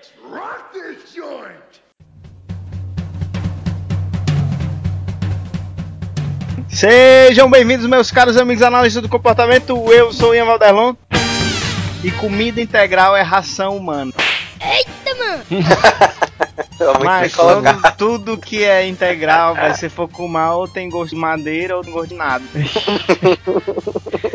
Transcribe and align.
Let's 0.00 0.12
rock 0.32 0.72
this 0.72 1.14
joint! 1.14 1.60
Sejam 6.70 7.50
bem-vindos, 7.50 7.84
meus 7.86 8.10
caros 8.10 8.38
amigos 8.38 8.62
analistas 8.62 9.02
do 9.02 9.10
comportamento. 9.10 9.76
Eu 9.92 10.10
sou 10.10 10.30
o 10.30 10.34
Ian 10.34 10.46
Valderlon. 10.46 10.94
E 12.02 12.10
comida 12.12 12.62
integral 12.62 13.14
é 13.14 13.20
ração 13.20 13.76
humana. 13.76 14.10
Muito 16.80 17.04
Mas 17.04 17.20
bem 17.20 17.30
colocado. 17.36 17.82
quando 17.82 17.96
tudo 17.96 18.38
que 18.38 18.64
é 18.64 18.88
integral, 18.88 19.54
vai 19.54 19.74
se 19.74 19.90
for 19.90 20.08
comer 20.08 20.52
ou 20.52 20.66
tem 20.66 20.88
gosto 20.88 21.10
de 21.10 21.20
madeira 21.20 21.76
ou 21.76 21.84
tem 21.84 21.92
gosto 21.92 22.08
de 22.08 22.14
nada. 22.14 22.44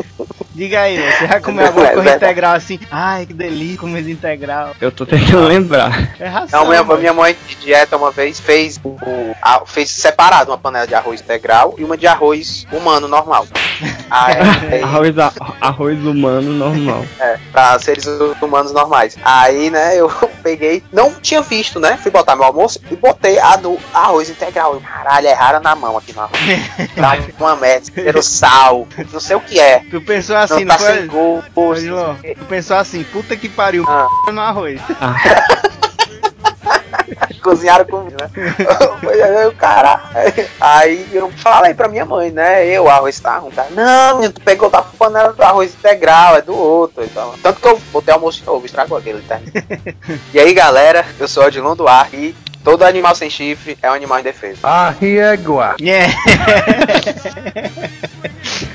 Diga 0.56 0.80
aí, 0.80 0.96
você 0.96 1.26
já 1.28 1.38
comeu 1.40 1.66
alguma 1.66 1.86
É 1.86 1.92
coisa 1.94 2.16
integral 2.16 2.54
assim? 2.54 2.80
Ai, 2.90 3.26
que 3.26 3.34
delícia, 3.34 3.76
comida 3.78 4.10
integral. 4.10 4.70
Eu 4.80 4.90
tô 4.90 5.04
tentando 5.04 5.46
lembrar. 5.46 6.08
É 6.18 6.26
ração. 6.26 6.60
Não, 6.60 6.68
minha, 6.70 6.82
mano. 6.82 6.98
minha 6.98 7.12
mãe 7.12 7.36
de 7.46 7.56
dieta 7.56 7.94
uma 7.96 8.10
vez 8.10 8.40
fez 8.40 8.80
o, 8.82 8.96
a- 9.42 9.62
fez 9.66 9.90
separado 9.90 10.50
uma 10.50 10.56
panela 10.56 10.86
de 10.86 10.94
arroz 10.94 11.20
integral 11.20 11.74
e 11.76 11.84
uma 11.84 11.94
de 11.96 12.06
arroz 12.06 12.66
humano 12.72 13.06
normal. 13.06 13.46
Aí, 14.10 14.82
Arroz, 14.82 15.18
a- 15.18 15.32
arroz 15.60 16.02
humano 16.02 16.50
normal. 16.52 17.04
é, 17.20 17.36
pra 17.52 17.78
seres 17.78 18.06
humanos 18.40 18.72
normais. 18.72 19.14
Aí, 19.22 19.68
né, 19.68 19.94
eu 20.00 20.08
peguei, 20.42 20.82
não 20.90 21.12
tinha 21.12 21.42
visto, 21.42 21.78
né? 21.78 21.98
Fui 22.00 22.10
botar 22.10 22.34
meu 22.36 22.46
almoço 22.46 22.80
e 22.90 22.96
botei 22.96 23.38
a 23.38 23.56
do 23.56 23.78
arroz 23.92 24.30
integral. 24.30 24.74
Eu, 24.74 24.80
Caralho, 24.80 25.26
erraram 25.26 25.60
na 25.60 25.74
mão 25.74 25.98
aqui 25.98 26.14
no 26.14 26.22
arroz. 26.22 26.40
Tá 26.94 27.18
uma 27.38 27.54
merda, 27.56 27.86
era 27.96 28.22
sal, 28.22 28.88
não 29.12 29.20
sei 29.20 29.36
o 29.36 29.40
que 29.40 29.60
é. 29.60 29.80
Tu 29.90 30.00
pensou 30.00 30.36
assim, 30.36 30.45
não 30.54 30.60
não, 30.60 30.66
tá 30.66 30.78
sem 30.78 30.94
foi? 30.94 31.06
gosto. 31.08 31.50
Odilon, 31.56 32.14
Tu 32.16 32.44
pensou 32.46 32.76
assim, 32.76 33.04
puta 33.04 33.36
que 33.36 33.48
pariu, 33.48 33.84
Ah. 33.88 34.06
no 34.32 34.40
arroz. 34.40 34.80
Ah, 35.00 35.14
cozinharam 37.42 37.84
comigo, 37.84 38.16
né? 38.20 38.28
Eu, 39.44 39.52
caralho. 39.52 40.02
Aí 40.60 41.08
eu 41.12 41.30
falei 41.30 41.74
pra 41.74 41.86
minha 41.86 42.04
mãe, 42.04 42.32
né? 42.32 42.66
Eu, 42.66 42.84
o 42.84 42.88
arroz 42.88 43.20
tá 43.20 43.38
ruim. 43.38 43.52
Tá? 43.52 43.66
Não, 43.70 44.16
menino, 44.16 44.32
tu 44.32 44.40
pegou 44.40 44.68
da 44.68 44.82
panela 44.82 45.32
do 45.32 45.40
arroz 45.44 45.72
integral, 45.72 46.36
é 46.36 46.42
do 46.42 46.56
outro. 46.56 47.04
Então. 47.04 47.34
Tanto 47.40 47.60
que 47.60 47.68
eu 47.68 47.80
botei 47.92 48.12
almoço 48.12 48.40
de 48.40 48.46
novo, 48.46 48.66
estragou 48.66 48.98
aquele, 48.98 49.22
tá? 49.22 49.38
e 50.34 50.40
aí, 50.40 50.52
galera, 50.52 51.04
eu 51.20 51.28
sou 51.28 51.44
o 51.44 51.46
Odilon 51.46 51.76
Duarte 51.76 52.16
e 52.16 52.34
todo 52.64 52.82
animal 52.82 53.14
sem 53.14 53.30
chifre 53.30 53.78
é 53.80 53.88
um 53.88 53.94
animal 53.94 54.18
indefeso. 54.18 54.58
Arriégua. 54.64 55.76
É. 55.80 56.06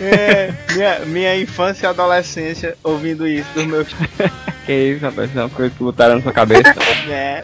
É, 0.01 0.51
minha, 0.73 0.99
minha 1.05 1.37
infância 1.37 1.85
e 1.85 1.89
adolescência 1.89 2.75
ouvindo 2.83 3.27
isso 3.27 3.47
dos 3.53 3.65
meus. 3.65 3.87
que 4.65 4.73
isso, 4.73 5.05
rapaz? 5.05 5.35
É 5.35 5.39
uma 5.39 5.49
coisa 5.49 5.71
que 5.75 5.83
botaram 5.83 6.15
na 6.15 6.21
sua 6.21 6.33
cabeça. 6.33 6.73
É. 7.09 7.43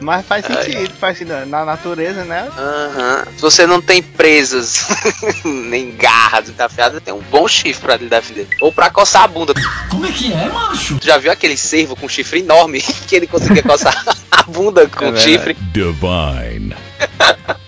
Mas 0.00 0.24
faz 0.26 0.44
sentido, 0.44 0.90
faz 0.94 1.18
sentido. 1.18 1.46
Na 1.46 1.64
natureza, 1.64 2.24
né? 2.24 2.48
Aham. 2.56 3.24
Se 3.34 3.42
você 3.42 3.66
não 3.66 3.80
tem 3.80 4.02
presas, 4.02 4.86
nem 5.44 5.90
garras 5.96 6.48
encafiadas, 6.48 7.02
tem 7.02 7.12
um 7.14 7.22
bom 7.30 7.48
chifre 7.48 7.82
pra 7.84 7.96
lhe 7.96 8.08
defender. 8.08 8.46
Ou 8.60 8.72
pra 8.72 8.90
coçar 8.90 9.24
a 9.24 9.28
bunda. 9.28 9.54
Como 9.90 10.06
é 10.06 10.12
que 10.12 10.32
é, 10.32 10.48
macho? 10.48 10.98
Tu 10.98 11.06
já 11.06 11.18
viu 11.18 11.32
aquele 11.32 11.56
cervo 11.56 11.96
com 11.96 12.08
chifre 12.08 12.40
enorme 12.40 12.80
que 12.80 13.16
ele 13.16 13.26
conseguia 13.26 13.62
coçar 13.62 14.04
a 14.30 14.42
bunda 14.44 14.86
com 14.86 15.06
É 15.06 15.16
chifre? 15.16 15.54
Divine. 15.72 16.76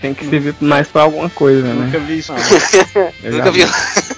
Tem 0.00 0.14
que 0.14 0.26
servir 0.26 0.54
mais 0.60 0.88
pra 0.88 1.02
alguma 1.02 1.28
coisa, 1.28 1.62
né? 1.62 1.84
Nunca 1.84 1.98
vi 1.98 2.18
isso. 2.18 2.32
Eu 3.22 3.32
Nunca 3.32 3.50
viu? 3.50 3.66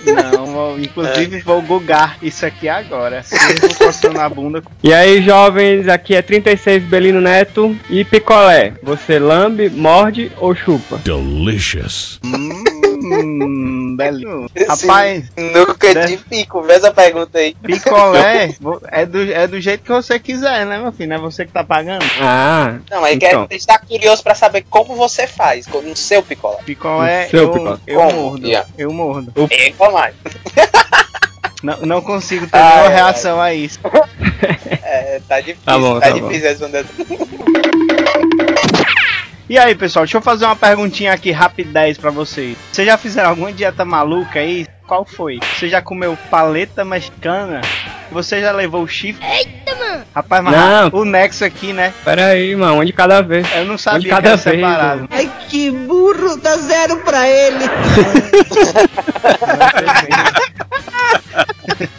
Não, 0.06 0.78
inclusive 0.78 1.40
vou 1.40 1.60
gugar 1.60 2.16
isso 2.22 2.46
aqui 2.46 2.68
agora. 2.68 3.22
Cervo 3.22 3.74
coçando 3.74 4.20
a 4.20 4.28
bunda. 4.28 4.62
E 4.82 4.92
aí, 4.92 5.22
jovens, 5.22 5.88
aqui 5.88 6.14
é 6.14 6.22
36 6.22 6.84
Belino 6.84 7.20
Neto 7.20 7.76
e 7.90 8.04
picolé. 8.04 8.74
Você 8.82 9.18
lambe, 9.18 9.68
morde 9.70 10.30
ou 10.36 10.54
chupa? 10.54 10.98
Delicious. 10.98 12.20
Hum, 12.24 12.62
belinho. 13.96 14.46
Rapaz, 14.68 15.24
Nunca 15.36 15.94
Né? 15.94 16.06
tive 16.06 16.24
pico, 16.24 16.62
vê 16.62 16.74
essa 16.74 16.90
pergunta 16.92 17.38
aí. 17.38 17.54
picolé 17.62 18.54
é 18.90 19.06
do, 19.06 19.32
é 19.32 19.46
do 19.46 19.60
jeito 19.60 19.84
que 19.84 19.90
você 19.92 20.18
quiser, 20.18 20.64
né, 20.66 20.78
meu 20.78 20.92
filho? 20.92 21.08
Não 21.10 21.16
é 21.16 21.20
você 21.20 21.44
que 21.44 21.52
tá 21.52 21.62
pagando. 21.64 22.04
Ah, 22.20 22.78
Não, 22.90 23.04
aí 23.04 23.16
Então. 23.16 23.46
quer 23.46 23.56
estar 23.56 23.78
curioso 23.80 24.22
pra 24.22 24.34
saber 24.34 24.64
como 24.68 24.94
você 24.96 25.26
faz 25.26 25.66
com 25.66 25.78
o 25.78 25.96
seu 25.96 26.22
picolé. 26.22 26.58
Picolé, 26.64 27.26
O 27.26 27.30
seu 27.30 27.40
eu, 27.42 27.50
picolé. 27.50 27.76
eu 27.86 28.00
Como? 28.00 28.12
mordo. 28.22 28.46
Yeah. 28.46 28.68
Eu 28.78 28.92
mordo. 28.92 29.32
Epa, 29.50 29.90
mais. 29.90 30.14
Não, 31.62 31.76
não 31.82 32.00
consigo 32.02 32.46
ter 32.46 32.56
Ai, 32.58 32.62
nenhuma 32.70 32.88
ai. 32.88 32.94
reação 32.94 33.40
a 33.40 33.54
isso. 33.54 33.78
É, 34.82 35.20
tá 35.28 35.38
difícil, 35.40 35.62
Tá 35.64 35.78
bom, 35.78 36.00
tá, 36.00 36.08
tá 36.08 36.18
bom. 36.18 36.28
difícil 36.28 36.48
responder. 36.48 36.84
E 39.52 39.58
aí, 39.58 39.74
pessoal, 39.74 40.06
deixa 40.06 40.16
eu 40.16 40.22
fazer 40.22 40.46
uma 40.46 40.56
perguntinha 40.56 41.12
aqui 41.12 41.30
rapidez 41.30 41.98
pra 41.98 42.10
vocês. 42.10 42.56
Vocês 42.72 42.86
já 42.88 42.96
fizeram 42.96 43.28
alguma 43.28 43.52
dieta 43.52 43.84
maluca 43.84 44.38
aí? 44.38 44.66
Qual 44.86 45.04
foi? 45.04 45.40
Você 45.54 45.68
já 45.68 45.82
comeu 45.82 46.16
paleta 46.30 46.86
mexicana? 46.86 47.60
Você 48.10 48.40
já 48.40 48.50
levou 48.50 48.88
chifre? 48.88 49.22
Eita, 49.22 49.74
mano! 49.74 50.04
Rapaz, 50.14 50.42
mas 50.42 50.54
Não. 50.56 51.00
o 51.00 51.04
Nexo 51.04 51.44
aqui, 51.44 51.74
né? 51.74 51.92
pera 52.02 52.28
aí, 52.28 52.56
mano. 52.56 52.80
Um 52.80 52.84
de 52.86 52.94
cada 52.94 53.20
vez. 53.20 53.46
Eu 53.54 53.66
não 53.66 53.74
Um 53.74 53.76
de 53.76 53.82
sabia 53.82 54.00
que 54.00 54.08
cada 54.08 54.28
era 54.30 54.36
vez. 54.38 54.56
separado. 54.56 54.96
mano. 55.00 55.08
Ai, 55.12 55.30
que 55.50 55.70
burro, 55.70 56.36
dá 56.38 56.56
zero 56.56 56.96
pra 57.00 57.28
ele. 57.28 57.64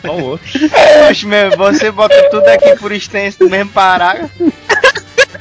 O. 0.07 0.39
Poxa, 1.07 1.27
meu, 1.27 1.55
você 1.55 1.91
bota 1.91 2.15
tudo 2.31 2.47
aqui 2.47 2.75
por 2.77 2.91
extenso 2.91 3.43
no 3.43 3.49
mesmo 3.49 3.71
parágrafo. 3.71 4.51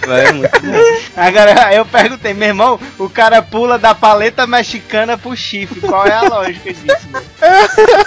É, 0.08 0.32
muito 0.32 0.60
bom. 0.60 0.72
Agora 1.16 1.74
eu 1.74 1.84
perguntei, 1.84 2.34
meu 2.34 2.48
irmão, 2.48 2.80
o 2.98 3.08
cara 3.08 3.42
pula 3.42 3.78
da 3.78 3.94
paleta 3.94 4.46
mexicana 4.46 5.16
pro 5.16 5.36
chifre. 5.36 5.80
Qual 5.80 6.06
é 6.06 6.12
a 6.12 6.22
lógica 6.22 6.72
disso? 6.72 7.08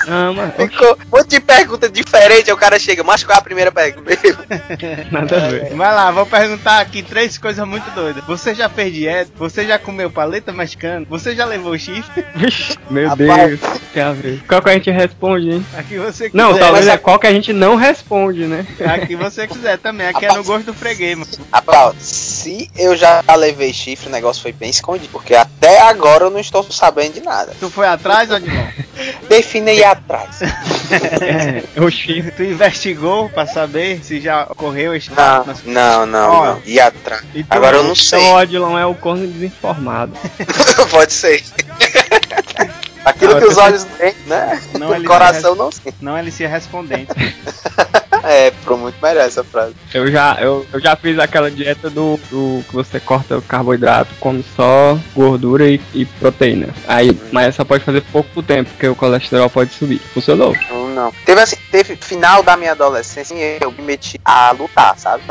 Ah, 0.08 0.32
mano. 0.32 0.54
Ficou 0.58 0.94
um 0.94 1.18
monte 1.18 1.30
de 1.30 1.40
pergunta 1.40 1.90
diferente, 1.90 2.52
o 2.52 2.58
cara 2.58 2.80
chega, 2.80 3.04
mas 3.04 3.24
qual 3.24 3.36
é 3.36 3.40
a 3.40 3.44
primeira 3.44 3.72
pergunta? 3.72 4.12
Nada 5.12 5.46
a 5.46 5.50
ver. 5.50 5.74
Vai 5.74 5.94
lá, 5.94 6.12
vou 6.12 6.26
perguntar 6.26 6.80
aqui 6.80 7.02
três 7.02 7.38
coisas 7.38 7.66
muito 7.68 7.90
doidas. 7.92 8.24
Você 8.26 8.54
já 8.54 8.70
fez 8.70 8.94
dieta? 8.94 9.32
Você 9.38 9.66
já 9.66 9.78
comeu 9.78 10.10
paleta 10.10 10.52
mexicana? 10.52 11.06
Você 11.10 11.36
já 11.36 11.46
levou 11.46 11.78
chifre? 11.78 12.26
Meu 12.90 13.10
Rapaz. 13.10 13.60
Deus. 13.60 13.60
Tem 13.94 14.04
a 14.04 14.12
ver. 14.12 14.44
Qual 14.48 14.62
que 14.62 14.70
a 14.70 14.74
gente 14.74 14.92
responde, 14.92 15.52
hein? 15.52 15.66
Aqui 15.78 15.98
você 15.98 16.30
quiser. 16.30 16.38
Não, 16.38 16.58
talvez 16.58 16.88
é 16.88 16.98
qual 16.98 17.20
que 17.20 17.28
a 17.28 17.32
gente 17.32 17.54
não 17.54 17.76
responde, 17.76 18.46
né? 18.46 18.66
Aqui 18.94 19.16
você 19.16 19.48
quiser 19.48 19.78
também. 19.78 20.08
Aqui 20.08 20.26
é 20.26 20.34
no 20.34 20.44
gosto 20.44 20.66
do 20.66 20.74
freguês, 20.74 21.18
mano. 21.18 21.32
Rapaz, 21.52 21.85
se 22.00 22.70
eu 22.76 22.96
já 22.96 23.24
levei 23.36 23.74
chifre, 23.74 24.08
o 24.08 24.12
negócio 24.12 24.42
foi 24.42 24.52
bem 24.52 24.70
escondido. 24.70 25.10
Porque 25.12 25.36
até 25.36 25.82
agora 25.82 26.26
eu 26.26 26.30
não 26.30 26.40
estou 26.40 26.64
sabendo 26.72 27.14
de 27.14 27.22
nada. 27.22 27.54
Tu 27.60 27.70
foi 27.70 27.88
atrás, 27.88 28.32
Odilon? 28.32 28.68
Defina 29.28 29.72
aí 29.72 29.84
atrás. 29.84 30.42
É, 30.42 31.64
o 31.82 31.90
chifre. 31.90 32.32
Tu 32.32 32.44
investigou 32.44 33.30
pra 33.30 33.46
saber 33.46 34.00
se 34.04 34.20
já 34.22 34.44
ocorreu 34.50 34.96
esse 34.96 35.12
Não, 35.12 35.46
nas- 35.46 35.64
não, 35.64 36.06
não, 36.06 36.32
Ó, 36.32 36.46
não. 36.46 36.62
E 36.66 36.80
atrás. 36.80 37.24
Agora 37.50 37.78
eu 37.78 37.84
não 37.84 37.96
sei. 37.96 38.20
Então 38.20 38.32
o 38.34 38.38
Odilon 38.38 38.78
é 38.78 38.86
o 38.86 38.96
corno 38.96 39.28
desinformado. 39.28 40.14
Pode 40.90 41.14
ser. 41.14 41.44
Aquilo 43.06 43.38
que 43.38 43.46
os 43.46 43.58
olhos 43.58 43.86
veem, 43.98 44.16
né? 44.26 44.62
Não, 44.80 44.90
o 44.98 45.04
coração 45.04 45.56
não 45.56 45.72
sente. 45.72 45.96
Não, 46.02 46.18
ele 46.18 46.32
se 46.32 46.46
respondente. 46.46 47.14
É, 48.28 48.50
pro 48.64 48.76
muito 48.76 48.96
melhor 49.00 49.24
essa 49.24 49.44
frase. 49.44 49.76
Eu 49.94 50.12
já, 50.12 50.36
eu, 50.42 50.66
eu 50.74 50.80
já 50.80 50.96
fiz 50.96 51.20
aquela 51.20 51.52
dieta 51.52 51.92
do, 51.92 52.20
do 52.32 52.64
que 52.68 52.74
você 52.74 53.00
corta 53.00 53.38
o 53.38 53.42
carboidrato, 53.42 54.16
come 54.20 54.44
só 54.56 54.98
gordura 55.14 55.70
e, 55.70 55.80
e 55.94 56.06
proteína. 56.06 56.70
Aí, 56.88 57.16
mas 57.32 57.54
só 57.54 57.64
pode 57.64 57.84
fazer 57.84 58.02
pouco 58.12 58.42
tempo, 58.42 58.72
porque 58.72 58.88
o 58.88 58.96
colesterol 58.96 59.48
pode 59.48 59.74
subir. 59.74 60.00
Funcionou. 60.00 60.56
Não, 60.72 60.88
não. 60.90 61.14
Teve 61.24 61.42
assim, 61.42 61.58
teve 61.70 61.96
final 61.98 62.42
da 62.42 62.58
minha 62.58 62.72
adolescência 62.72 63.36
e 63.36 63.60
eu 63.62 63.72
me 63.72 63.84
meti 63.84 64.20
a 64.26 64.50
lutar, 64.54 64.98
sabe? 64.98 65.24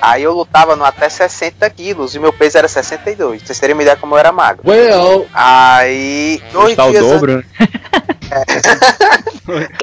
Aí 0.00 0.22
eu 0.22 0.32
lutava 0.34 0.76
no 0.76 0.84
até 0.84 1.08
60 1.08 1.68
quilos 1.70 2.14
e 2.14 2.18
meu 2.18 2.32
peso 2.32 2.58
era 2.58 2.68
62. 2.68 3.38
Pra 3.38 3.46
vocês 3.46 3.58
terem 3.58 3.74
uma 3.74 3.82
ideia 3.82 3.96
como 3.96 4.14
eu 4.14 4.18
era 4.18 4.30
magro. 4.32 4.68
Well, 4.68 5.26
Aí, 5.32 6.42
dois 6.52 6.70
Está 6.72 6.84
o 6.86 6.90
dias 6.90 7.06
dobro, 7.06 7.36
né? 7.38 7.44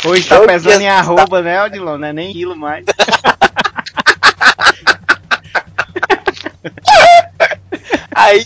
Hoje 0.06 0.28
tá 0.28 0.36
Eu 0.36 0.46
pesando 0.48 0.78
que- 0.78 0.84
em 0.84 0.90
arroba, 0.90 1.42
né, 1.42 1.64
Odilon? 1.64 1.98
Não 1.98 2.08
é 2.08 2.14
nem 2.14 2.32
quilo 2.34 2.56
mais. 2.56 2.86
Aí, 8.14 8.46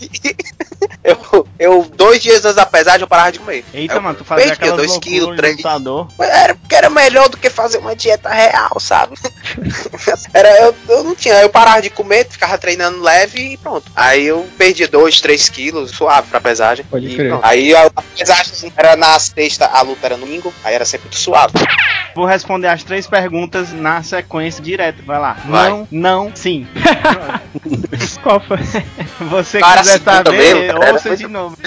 eu, 1.03 1.47
eu, 1.59 1.91
dois 2.05 2.21
dias 2.21 2.45
antes 2.45 2.55
da 2.55 2.65
pesagem, 2.65 3.01
eu 3.01 3.07
parava 3.07 3.31
de 3.31 3.39
comer. 3.39 3.65
Eita, 3.73 3.95
eu, 3.95 4.01
mano, 4.01 4.17
tu 4.17 4.23
fazia 4.23 4.53
aquelas 4.53 4.77
dois 4.77 4.97
quilos, 4.99 5.35
três. 5.35 5.57
Era 6.19 6.55
porque 6.55 6.75
que 6.75 6.75
era 6.75 6.89
melhor 6.89 7.29
do 7.29 7.37
que 7.37 7.49
fazer 7.49 7.77
uma 7.77 7.95
dieta 7.95 8.29
real, 8.29 8.77
sabe? 8.79 9.15
era, 10.33 10.49
eu, 10.61 10.75
eu 10.89 11.03
não 11.03 11.15
tinha, 11.15 11.35
eu 11.35 11.49
parava 11.49 11.81
de 11.81 11.89
comer, 11.89 12.27
ficava 12.29 12.57
treinando 12.57 13.01
leve 13.01 13.53
e 13.53 13.57
pronto. 13.57 13.89
Aí 13.95 14.25
eu 14.25 14.45
perdi 14.57 14.85
2, 14.85 15.21
3 15.21 15.49
quilos, 15.49 15.91
suave 15.91 16.27
pra 16.29 16.41
pesagem. 16.41 16.85
Pode 16.85 17.07
crer. 17.15 17.29
pronto. 17.29 17.45
Aí 17.45 17.73
a, 17.73 17.85
a 17.95 18.01
pesagem 18.01 18.73
era 18.75 18.95
na 18.97 19.17
sexta, 19.17 19.67
a 19.67 19.81
luta 19.81 20.05
era 20.05 20.17
no 20.17 20.25
domingo, 20.25 20.53
aí 20.63 20.75
era 20.75 20.83
sempre 20.85 21.15
suave. 21.15 21.53
Vou 22.13 22.25
responder 22.25 22.67
as 22.67 22.83
três 22.83 23.07
perguntas 23.07 23.71
na 23.71 24.03
sequência 24.03 24.61
direto. 24.61 25.03
Vai 25.05 25.19
lá. 25.19 25.37
Vai. 25.45 25.69
Não, 25.69 25.87
não, 25.91 26.31
sim. 26.35 26.67
Qual 28.21 28.39
foi? 28.39 28.57
Você 29.29 29.59
Cara, 29.59 29.81
quiser 29.81 30.01
saber, 30.01 30.31
mesmo, 30.31 30.79
ouça 30.91 31.15
de 31.15 31.27
novo. 31.27 31.57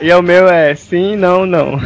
E 0.00 0.12
o 0.12 0.20
meu 0.20 0.48
é 0.48 0.74
sim, 0.74 1.14
não, 1.16 1.46
não. 1.46 1.80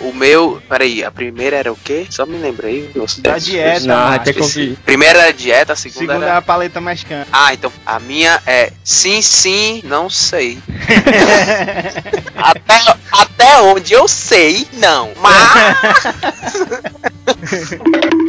O 0.00 0.14
meu, 0.14 0.62
peraí, 0.66 1.04
a 1.04 1.10
primeira 1.10 1.56
era 1.56 1.70
o 1.70 1.76
quê? 1.76 2.06
Só 2.08 2.24
me 2.24 2.38
lembrei. 2.38 2.90
Da 3.18 3.36
dieta, 3.36 3.86
Não, 3.86 4.18
que 4.18 4.40
ouvir. 4.40 4.78
Primeira 4.84 5.18
era 5.18 5.28
a 5.28 5.32
dieta, 5.32 5.74
a 5.74 5.76
segunda, 5.76 6.00
Segunda 6.12 6.24
é 6.26 6.28
era. 6.30 6.38
a 6.38 6.42
paleta 6.42 6.80
mexicana. 6.80 7.26
Ah, 7.30 7.52
então 7.52 7.70
a 7.84 8.00
minha 8.00 8.40
é 8.46 8.72
sim, 8.82 9.20
sim, 9.20 9.82
não 9.84 10.08
sei. 10.08 10.58
até, 12.34 12.96
até 13.12 13.60
onde 13.60 13.92
eu 13.92 14.08
sei, 14.08 14.66
não. 14.72 15.12
Mas. 15.20 15.34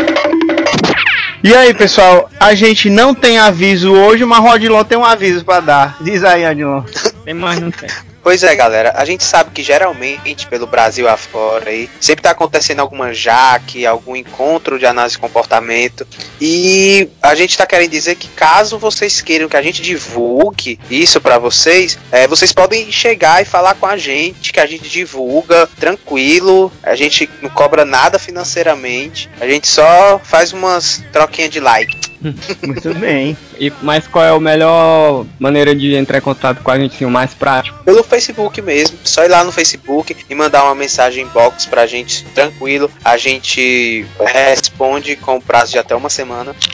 E 1.45 1.53
aí, 1.53 1.75
pessoal, 1.75 2.27
a 2.39 2.56
gente 2.56 2.89
não 2.89 3.13
tem 3.13 3.38
aviso 3.38 3.94
hoje, 3.94 4.25
mas 4.25 4.39
Rodilon 4.39 4.83
tem 4.83 4.97
um 4.97 5.06
aviso 5.06 5.45
pra 5.45 5.59
dar. 5.59 5.95
Diz 6.01 6.24
aí, 6.24 6.44
Rodilon. 6.44 6.81
Tem 7.24 7.36
mais, 7.36 7.59
não 7.59 7.69
tem. 7.69 7.88
Pois 8.25 8.42
é, 8.42 8.56
galera. 8.56 8.92
A 8.95 9.06
gente 9.06 9.24
sabe 9.24 9.51
que 9.51 9.62
geralmente 9.62 10.48
pelo 10.48 10.66
Brasil 10.66 11.07
afora 11.07 11.69
aí 11.69 11.88
sempre 12.01 12.24
tá 12.24 12.31
acontecendo 12.31 12.80
alguma 12.80 13.13
jaque, 13.13 13.86
algum 13.86 14.16
encontro 14.16 14.80
de 14.80 14.86
análise 14.88 15.13
de 15.13 15.22
comportamento. 15.22 16.07
E 16.42 17.07
a 17.22 17.36
gente 17.36 17.56
tá 17.56 17.68
querendo 17.68 17.92
dizer 17.92 18.16
que 18.16 18.27
caso 18.30 18.80
vocês 18.80 19.22
queiram 19.22 19.48
que 19.48 19.56
a 19.56 19.62
gente 19.62 19.80
divulgue 19.80 20.80
isso 20.89 21.22
pra 21.22 21.38
vocês, 21.38 22.00
é, 22.12 22.27
vocês 22.27 22.51
podem 22.51 22.92
chegar 22.92 23.44
e 23.44 23.45
falar 23.45 23.75
com 23.75 23.86
a 23.86 23.95
gente, 23.95 24.51
que 24.51 24.60
a 24.60 24.66
gente 24.66 24.89
divulga 24.89 25.69
tranquilo. 25.80 26.71
A 26.81 26.95
gente 26.95 27.30
não 27.44 27.50
cobra 27.51 27.86
nada 27.86 28.18
financeiramente. 28.18 29.30
A 29.39 29.45
gente 29.45 29.68
só 29.68 30.19
faz 30.24 30.51
umas 30.51 31.04
troquinhas 31.13 31.51
de 31.51 31.60
like. 31.60 32.15
Muito 32.66 32.94
bem. 32.95 33.38
E, 33.60 33.72
mas 33.81 34.07
qual 34.07 34.25
é 34.25 34.30
a 34.30 34.39
melhor 34.39 35.25
maneira 35.39 35.75
de 35.75 35.95
entrar 35.95 36.18
em 36.18 36.22
contato 36.22 36.62
com 36.62 36.72
a 36.72 36.80
gente, 36.80 36.95
assim, 36.95 37.06
o 37.06 37.12
mais 37.12 37.33
prático? 37.33 37.75
pelo 37.86 38.04
Facebook 38.04 38.62
mesmo. 38.62 38.98
Só 39.04 39.24
ir 39.24 39.30
lá 39.30 39.44
no 39.44 39.51
Facebook 39.51 40.16
e 40.30 40.36
mandar 40.36 40.63
uma 40.63 40.75
mensagem 40.75 41.24
inbox 41.24 41.66
pra 41.68 41.86
gente 41.86 42.25
tranquilo. 42.33 42.89
A 43.04 43.16
gente 43.16 44.06
responde 44.19 45.16
com 45.16 45.39
prazo 45.39 45.72
de 45.74 45.80
até 45.80 45.95
uma 45.95 46.10
semana. 46.10 46.56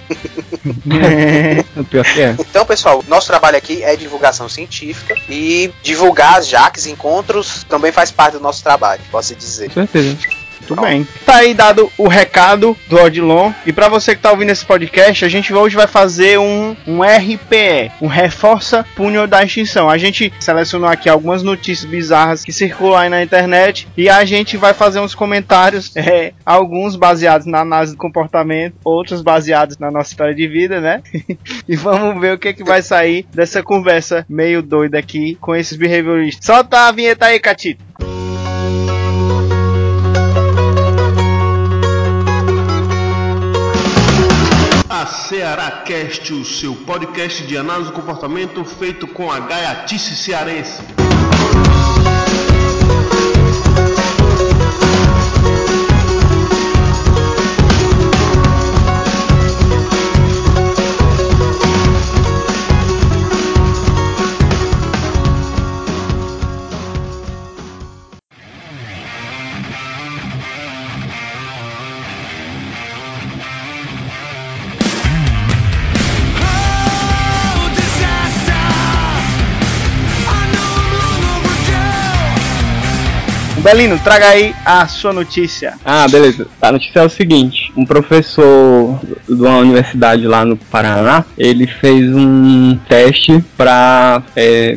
O 1.76 1.84
pior 1.84 2.06
que 2.06 2.22
é. 2.22 2.36
Então, 2.40 2.66
pessoal, 2.66 3.04
nosso 3.08 3.26
trabalho 3.26 3.58
aqui 3.58 3.84
é 3.84 3.96
divulgação 3.96 4.48
científica 4.48 5.16
e 5.28 5.72
divulgar 5.82 6.38
as 6.38 6.48
jaques, 6.48 6.86
encontros, 6.86 7.66
também 7.68 7.92
faz 7.92 8.12
parte 8.12 8.34
do 8.34 8.40
nosso 8.40 8.62
trabalho, 8.62 9.02
posso 9.10 9.34
dizer. 9.34 9.70
Com 9.70 9.88
certeza. 9.88 10.18
Muito 10.62 10.76
bem. 10.80 11.08
Tá 11.26 11.38
aí 11.38 11.54
dado 11.54 11.92
o 11.98 12.08
recado 12.08 12.78
do 12.88 12.98
Odilon. 12.98 13.52
E 13.66 13.74
pra 13.74 13.90
você 13.90 14.16
que 14.16 14.22
tá 14.22 14.32
ouvindo 14.32 14.52
esse 14.52 14.66
podcast, 14.66 15.26
a 15.26 15.30
gente 15.30 15.54
hoje 15.54 15.76
vai 15.76 15.88
fazer 15.88 16.40
um, 16.40 16.76
um 16.88 17.02
RPE, 17.02 17.92
um 18.02 18.08
Reforça 18.08 18.86
Punho 18.96 19.28
da 19.28 19.44
Extinção. 19.44 19.90
A 19.90 19.98
gente 19.98 20.32
selecionou 20.40 20.90
aqui 20.90 21.10
algumas 21.10 21.44
notícias 21.44 21.90
bizarras 21.90 22.44
que 22.46 22.54
circulam 22.54 23.00
aí 23.00 23.10
na 23.10 23.24
internet 23.24 23.88
e 23.98 24.10
a 24.10 24.24
gente 24.24 24.56
vai 24.56 24.74
fazer 24.74 25.00
uns 25.00 25.16
comentários, 25.16 25.92
é, 25.98 26.34
alguns 26.46 26.96
baseados 26.96 27.48
na 27.48 27.62
análise 27.62 27.94
do 27.94 27.98
comportamento, 27.98 28.76
outros 28.84 29.22
baseados 29.22 29.78
na 29.78 29.90
nossa 29.90 30.12
história 30.12 30.36
de 30.36 30.48
vida, 30.48 30.80
né? 30.80 31.02
e 31.68 31.76
vamos 31.76 32.20
ver 32.22 32.34
o 32.34 32.38
que, 32.38 32.54
que 32.54 32.64
vai 32.64 32.82
sair 32.82 33.26
dessa 33.34 33.64
conversa 33.64 34.26
meio 34.30 34.62
doida 34.62 35.00
aqui 35.00 35.36
com 35.42 35.56
esses 35.56 35.78
behavioristas. 35.78 36.46
Solta 36.46 36.88
a 36.88 36.92
vinheta 36.92 37.26
aí, 37.26 37.40
Catito. 37.40 37.91
Ceará 45.32 45.72
Cast, 45.86 46.34
o 46.34 46.44
seu 46.44 46.76
podcast 46.76 47.48
de 47.48 47.56
análise 47.56 47.90
do 47.90 47.96
comportamento 47.96 48.66
feito 48.66 49.08
com 49.08 49.32
a 49.32 49.40
gaiatice 49.40 50.14
cearense. 50.14 50.82
Belino, 83.62 84.00
traga 84.00 84.30
aí 84.30 84.56
a 84.66 84.88
sua 84.88 85.14
notícia. 85.14 85.76
Ah, 85.86 86.08
beleza. 86.08 86.48
A 86.60 86.72
notícia 86.72 87.00
é 87.00 87.06
o 87.06 87.10
seguinte: 87.10 87.72
um 87.78 87.86
professor 87.86 89.00
de 89.30 89.34
uma 89.34 89.58
universidade 89.58 90.26
lá 90.26 90.44
no 90.44 90.58
Paraná, 90.58 91.24
ele 91.38 91.68
fez 91.68 92.10
um 92.10 92.76
teste 92.90 93.44
para 93.56 94.24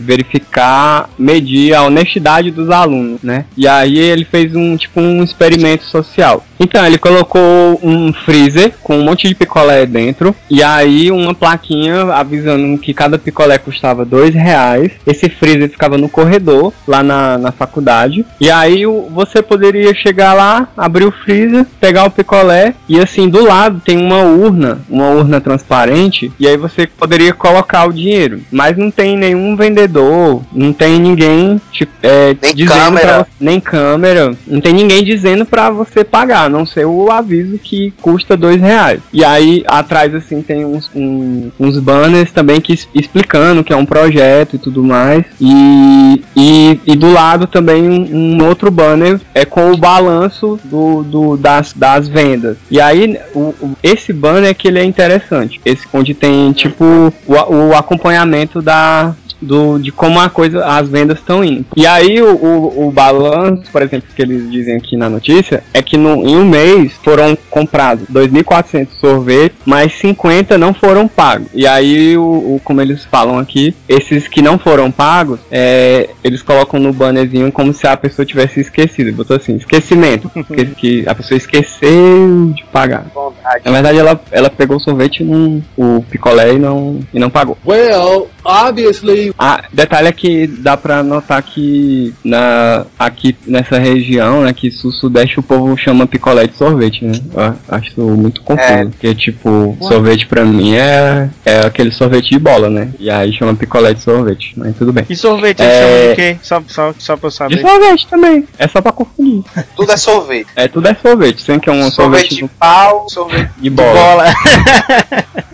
verificar, 0.00 1.08
medir 1.18 1.74
a 1.74 1.82
honestidade 1.82 2.50
dos 2.50 2.68
alunos, 2.68 3.22
né? 3.22 3.46
E 3.56 3.66
aí 3.66 3.98
ele 3.98 4.24
fez 4.24 4.54
um 4.54 4.76
tipo 4.76 5.00
um 5.00 5.24
experimento 5.24 5.84
social. 5.84 6.44
Então 6.60 6.84
ele 6.86 6.98
colocou 6.98 7.80
um 7.82 8.12
freezer 8.12 8.74
com 8.82 8.98
um 8.98 9.04
monte 9.04 9.28
de 9.28 9.34
picolé 9.34 9.86
dentro 9.86 10.34
e 10.50 10.62
aí 10.62 11.10
uma 11.10 11.34
plaquinha 11.34 12.12
avisando 12.12 12.78
que 12.78 12.92
cada 12.92 13.18
picolé 13.18 13.56
custava 13.58 14.04
dois 14.04 14.34
reais. 14.34 14.92
Esse 15.06 15.28
freezer 15.28 15.70
ficava 15.70 15.96
no 15.96 16.08
corredor 16.08 16.72
lá 16.86 17.02
na, 17.02 17.38
na 17.38 17.50
faculdade 17.50 18.24
e 18.40 18.50
aí 18.50 18.73
o- 18.86 19.08
você 19.10 19.42
poderia 19.42 19.94
chegar 19.94 20.32
lá, 20.34 20.68
abrir 20.76 21.04
o 21.04 21.12
freezer, 21.12 21.66
pegar 21.80 22.04
o 22.04 22.10
picolé 22.10 22.74
e 22.88 22.98
assim 22.98 23.28
do 23.28 23.44
lado 23.44 23.80
tem 23.84 23.96
uma 23.98 24.22
urna, 24.22 24.78
uma 24.88 25.08
urna 25.08 25.40
transparente 25.40 26.32
e 26.40 26.46
aí 26.48 26.56
você 26.56 26.86
poderia 26.86 27.32
colocar 27.32 27.86
o 27.88 27.92
dinheiro. 27.92 28.40
Mas 28.50 28.76
não 28.76 28.90
tem 28.90 29.16
nenhum 29.16 29.54
vendedor, 29.56 30.42
não 30.52 30.72
tem 30.72 30.98
ninguém 30.98 31.60
tipo, 31.70 31.92
é, 32.02 32.34
Nem 32.42 32.54
dizendo 32.54 32.78
câmera. 32.78 33.26
nem 33.40 33.60
câmera, 33.60 34.34
não 34.46 34.60
tem 34.60 34.72
ninguém 34.72 35.04
dizendo 35.04 35.44
pra 35.44 35.70
você 35.70 36.02
pagar, 36.04 36.44
a 36.46 36.48
não 36.48 36.64
ser 36.66 36.86
o 36.86 37.10
aviso 37.10 37.58
que 37.58 37.92
custa 38.00 38.36
dois 38.36 38.60
reais. 38.60 39.00
E 39.12 39.24
aí 39.24 39.62
atrás 39.66 40.14
assim 40.14 40.40
tem 40.42 40.64
uns, 40.64 40.90
um- 40.94 41.50
uns 41.60 41.78
banners 41.78 42.30
também 42.32 42.60
que 42.60 42.72
explicando 42.94 43.62
que 43.62 43.72
é 43.72 43.76
um 43.76 43.84
projeto 43.86 44.56
e 44.56 44.58
tudo 44.58 44.82
mais. 44.82 45.24
E, 45.40 46.22
e, 46.36 46.80
e 46.86 46.96
do 46.96 47.12
lado 47.12 47.46
também 47.46 47.82
um, 47.88 48.38
um 48.40 48.46
outro 48.46 48.63
banner 48.70 49.20
é 49.34 49.44
com 49.44 49.70
o 49.72 49.76
balanço 49.76 50.58
do, 50.64 51.02
do- 51.02 51.36
das, 51.36 51.72
das 51.74 52.08
vendas. 52.08 52.56
E 52.70 52.80
aí 52.80 53.18
o, 53.34 53.54
esse 53.82 54.12
banner 54.12 54.50
é 54.50 54.54
que 54.54 54.68
ele 54.68 54.78
é 54.78 54.84
interessante, 54.84 55.60
esse 55.64 55.86
onde 55.92 56.14
tem 56.14 56.52
tipo 56.52 56.84
o, 57.26 57.34
o 57.70 57.74
acompanhamento 57.74 58.60
da 58.62 59.14
do, 59.42 59.78
de 59.78 59.92
como 59.92 60.18
a 60.20 60.30
coisa, 60.30 60.64
as 60.64 60.88
vendas 60.88 61.18
estão 61.18 61.44
indo. 61.44 61.66
E 61.76 61.86
aí 61.86 62.22
o, 62.22 62.30
o, 62.34 62.86
o 62.88 62.90
balanço, 62.90 63.64
por 63.70 63.82
exemplo, 63.82 64.08
que 64.16 64.22
eles 64.22 64.50
dizem 64.50 64.74
aqui 64.76 64.96
na 64.96 65.10
notícia, 65.10 65.62
é 65.74 65.82
que 65.82 65.98
no, 65.98 66.26
em 66.26 66.34
um 66.36 66.46
mês 66.46 66.92
foram 67.02 67.36
comprados 67.50 68.06
2.400 68.10 68.88
sorvetes, 68.98 69.58
mas 69.66 69.92
50 69.98 70.56
não 70.56 70.72
foram 70.72 71.06
pagos. 71.06 71.48
E 71.52 71.66
aí, 71.66 72.16
o, 72.16 72.22
o- 72.22 72.60
como 72.64 72.80
eles 72.80 73.04
falam 73.04 73.38
aqui, 73.38 73.74
esses 73.86 74.26
que 74.28 74.40
não 74.40 74.58
foram 74.58 74.90
pagos, 74.90 75.40
é, 75.50 76.08
eles 76.22 76.40
colocam 76.40 76.80
no 76.80 76.92
bannerzinho 76.92 77.52
como 77.52 77.74
se 77.74 77.86
a 77.86 77.96
pessoa 77.98 78.24
tivesse 78.24 78.53
esquecido. 78.60 79.12
Botou 79.12 79.36
assim, 79.36 79.56
esquecimento. 79.56 80.30
que, 80.76 81.04
a 81.06 81.14
pessoa 81.14 81.36
esqueceu 81.38 82.52
de 82.54 82.64
pagar. 82.64 83.06
Vontade. 83.14 83.62
Na 83.64 83.72
verdade, 83.72 83.98
ela, 83.98 84.20
ela 84.30 84.50
pegou 84.50 84.76
o 84.76 84.80
sorvete, 84.80 85.22
e 85.22 85.24
não, 85.24 85.62
o 85.76 86.04
picolé 86.10 86.54
e 86.54 86.58
não, 86.58 87.00
e 87.12 87.18
não 87.18 87.30
pagou. 87.30 87.56
Well, 87.66 88.28
obviously 88.44 89.32
Ah, 89.38 89.64
detalhe 89.72 90.08
é 90.08 90.12
que 90.12 90.46
dá 90.46 90.76
pra 90.76 91.02
notar 91.02 91.42
que 91.42 92.14
na, 92.24 92.86
aqui 92.98 93.36
nessa 93.46 93.78
região, 93.78 94.42
né, 94.42 94.52
que 94.52 94.70
sul-sudeste 94.70 95.40
o 95.40 95.42
povo 95.42 95.76
chama 95.76 96.06
picolé 96.06 96.46
de 96.46 96.56
sorvete, 96.56 97.04
né? 97.04 97.12
Eu 97.34 97.54
acho 97.68 98.00
muito 98.00 98.42
confuso. 98.42 98.68
É. 98.68 98.84
Porque, 98.84 99.14
tipo, 99.14 99.76
sorvete 99.80 100.26
pra 100.26 100.44
mim 100.44 100.74
é, 100.74 101.28
é 101.44 101.60
aquele 101.60 101.90
sorvete 101.90 102.30
de 102.30 102.38
bola, 102.38 102.68
né? 102.70 102.90
E 102.98 103.10
aí 103.10 103.32
chama 103.32 103.54
picolé 103.54 103.92
de 103.94 104.00
sorvete, 104.00 104.52
mas 104.56 104.76
tudo 104.76 104.92
bem. 104.92 105.04
E 105.08 105.16
sorvete 105.16 105.60
eles 105.60 105.72
É. 105.72 105.80
chamam 105.82 106.08
de 106.10 106.14
quê? 106.16 106.38
Só, 106.42 106.62
só, 106.68 106.94
só 106.98 107.16
pra 107.16 107.26
eu 107.26 107.30
De 107.30 107.36
saber. 107.36 107.60
sorvete 107.60 108.06
também. 108.08 108.46
É 108.58 108.68
só 108.68 108.80
pra 108.80 108.92
confundir. 108.92 109.42
Tudo 109.76 109.92
é 109.92 109.96
sorvete. 109.96 110.46
É, 110.56 110.68
tudo 110.68 110.88
é 110.88 110.94
sorvete. 110.94 111.42
Sempre 111.42 111.62
que 111.62 111.70
é 111.70 111.72
um 111.72 111.90
sorvete 111.90 112.28
sorvete, 112.34 112.42
de 112.42 112.48
pau, 112.58 113.08
sorvete 113.08 113.50
de 113.58 113.70
bola. 113.70 113.94
Bola. 113.94 114.24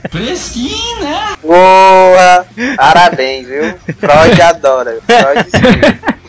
boa. 1.42 2.44
Parabéns, 2.76 3.46
viu? 3.46 3.74
Freud 3.98 4.42
adora. 4.42 4.98
Freud 5.06 5.50
sim. 5.50 6.10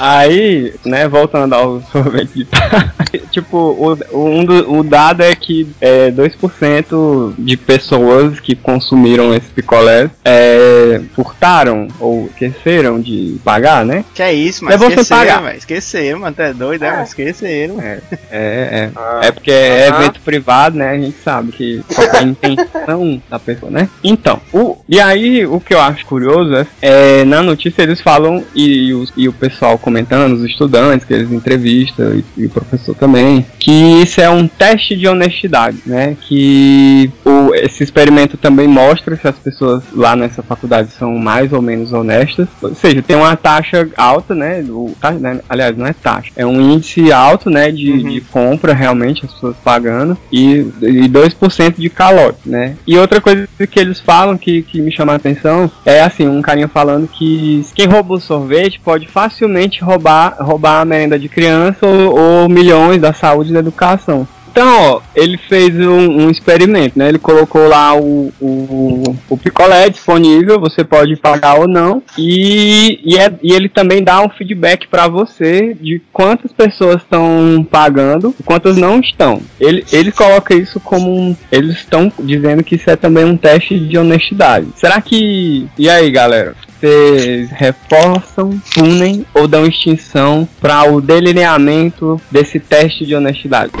Aí, 0.00 0.74
né, 0.84 1.08
voltando 1.08 1.54
ao 1.54 1.80
sorvete 1.90 2.30
de 3.12 3.18
tipo, 3.32 3.56
o, 3.58 3.98
o- 4.12 4.28
um 4.28 4.44
do- 4.44 4.72
o 4.78 4.82
dado 4.84 5.22
é 5.22 5.34
que 5.34 5.68
é, 5.80 6.10
2% 6.10 7.34
de 7.38 7.56
pessoas 7.56 8.38
que 8.38 8.54
consumiram 8.54 9.34
esse 9.34 9.48
picolé 9.48 10.08
é, 10.24 11.00
furtaram 11.14 11.88
ou 11.98 12.26
esqueceram 12.26 13.00
de 13.00 13.36
pagar, 13.44 13.84
né? 13.84 14.04
Que 14.14 14.22
é 14.22 14.32
isso, 14.32 14.64
mas 14.64 14.74
É 14.74 14.78
você 14.78 14.86
esqueceram, 14.92 15.20
pagar. 15.20 15.42
velho. 15.42 15.58
Esqueceram, 15.58 16.18
mano. 16.20 16.34
Tu 16.36 16.42
é 16.42 16.52
doido, 16.52 16.82
é? 16.84 16.90
Mas 16.96 17.08
Esqueceram. 17.08 17.80
É, 17.80 17.98
é. 18.30 18.90
Ah. 18.98 19.20
É 19.22 19.30
porque 19.32 19.50
é 19.50 19.88
evento 19.88 20.20
privado, 20.20 20.76
né? 20.76 20.90
A 20.90 20.98
gente 20.98 21.16
sabe 21.24 21.52
que 21.52 21.82
qual 21.94 22.06
é 22.06 22.18
a 22.18 22.22
intenção 22.22 23.22
da 23.28 23.38
pessoa, 23.38 23.70
né? 23.70 23.88
Então, 24.02 24.40
o, 24.52 24.76
e 24.88 25.00
aí 25.00 25.46
o 25.46 25.60
que 25.60 25.74
eu 25.74 25.80
acho 25.80 26.04
curioso 26.06 26.54
é, 26.54 26.66
é, 26.80 27.24
na 27.24 27.42
notícia 27.42 27.82
eles 27.82 28.00
falam, 28.00 28.44
e, 28.54 28.92
os- 29.02 29.12
e 29.16 29.28
o 29.28 29.32
pessoal 29.32 29.78
comentando, 29.78 30.32
os 30.34 30.44
estudantes 30.44 31.06
que 31.06 31.14
eles 31.14 31.30
entrevistam, 31.32 32.14
e, 32.14 32.24
e 32.36 32.46
o 32.46 32.50
professor 32.50 32.94
também, 32.94 33.44
que 33.58 33.70
isso 34.02 34.20
é 34.20 34.28
um 34.30 34.46
teste 34.46 34.96
de 34.96 35.06
honestidade, 35.08 35.78
né? 35.86 36.16
Que 36.20 37.10
o, 37.24 37.54
esse 37.54 37.82
experimento 37.82 38.36
também 38.36 38.66
mostra 38.68 39.16
se 39.16 39.26
as 39.26 39.36
pessoas 39.36 39.82
lá 39.92 40.14
nessa 40.16 40.42
faculdade 40.42 40.90
são 40.92 41.16
mais 41.18 41.52
ou 41.52 41.60
menos 41.62 41.92
honestas. 41.92 42.48
Ou 42.62 42.74
seja, 42.74 43.02
tem 43.02 43.16
uma 43.16 43.36
taxa 43.36 43.88
alta, 43.96 44.34
né? 44.34 44.62
Do, 44.62 44.92
tá, 45.00 45.10
né, 45.12 45.40
aliás, 45.48 45.76
não 45.76 45.86
é 45.86 45.92
taxa, 45.92 46.30
é 46.36 46.44
um 46.46 46.60
índice 46.60 47.12
alto, 47.12 47.50
né? 47.50 47.70
De, 47.70 47.88
Uhum. 47.88 48.08
de 48.10 48.20
compra 48.20 48.74
realmente, 48.74 49.24
as 49.24 49.32
pessoas 49.32 49.56
pagando, 49.64 50.16
e, 50.30 50.66
e 50.82 51.08
2% 51.08 51.76
de 51.78 51.88
calote, 51.88 52.38
né? 52.46 52.76
E 52.86 52.96
outra 52.98 53.20
coisa 53.20 53.48
que 53.70 53.78
eles 53.80 53.98
falam 54.00 54.36
que, 54.36 54.62
que 54.62 54.80
me 54.80 54.92
chama 54.92 55.12
a 55.12 55.16
atenção 55.16 55.70
é 55.86 56.00
assim, 56.02 56.28
um 56.28 56.42
carinha 56.42 56.68
falando 56.68 57.08
que 57.08 57.64
quem 57.74 57.86
rouba 57.86 58.14
o 58.14 58.20
sorvete 58.20 58.80
pode 58.88 59.06
facilmente 59.06 59.84
roubar, 59.84 60.34
roubar 60.40 60.80
a 60.80 60.84
merenda 60.86 61.18
de 61.18 61.28
criança 61.28 61.86
ou, 61.86 62.18
ou 62.18 62.48
milhões 62.48 62.98
da 62.98 63.12
saúde 63.12 63.50
e 63.50 63.52
da 63.52 63.58
educação. 63.58 64.26
Então, 64.50 64.66
ó, 64.94 65.00
ele 65.14 65.36
fez 65.36 65.78
um, 65.78 66.22
um 66.22 66.30
experimento, 66.30 66.98
né? 66.98 67.10
Ele 67.10 67.18
colocou 67.18 67.68
lá 67.68 67.94
o, 67.94 68.32
o, 68.40 69.14
o 69.28 69.36
picolé 69.36 69.90
disponível, 69.90 70.58
você 70.58 70.82
pode 70.82 71.16
pagar 71.16 71.60
ou 71.60 71.68
não, 71.68 72.02
e, 72.16 72.98
e, 73.04 73.18
é- 73.18 73.32
e 73.42 73.52
ele 73.52 73.68
também 73.68 74.02
dá 74.02 74.22
um 74.22 74.30
feedback 74.30 74.88
para 74.88 75.06
você 75.06 75.74
de 75.78 76.00
quantas 76.12 76.50
pessoas 76.50 76.96
estão 77.02 77.64
pagando 77.70 78.34
e 78.40 78.42
quantas 78.42 78.78
não 78.78 79.00
estão. 79.00 79.42
Ele, 79.60 79.84
ele 79.92 80.10
coloca 80.10 80.54
isso 80.54 80.80
como 80.80 81.14
um. 81.14 81.36
Eles 81.52 81.76
estão 81.76 82.10
dizendo 82.18 82.64
que 82.64 82.76
isso 82.76 82.88
é 82.88 82.96
também 82.96 83.26
um 83.26 83.36
teste 83.36 83.78
de 83.78 83.98
honestidade. 83.98 84.66
Será 84.76 84.98
que. 85.00 85.68
E 85.78 85.90
aí, 85.90 86.10
galera? 86.10 86.56
Vocês 86.80 87.50
reforçam, 87.50 88.62
punem 88.72 89.26
ou 89.34 89.48
dão 89.48 89.66
extinção 89.66 90.48
para 90.60 90.84
o 90.84 91.00
delineamento 91.00 92.20
desse 92.30 92.60
teste 92.60 93.04
de 93.04 93.16
honestidade? 93.16 93.72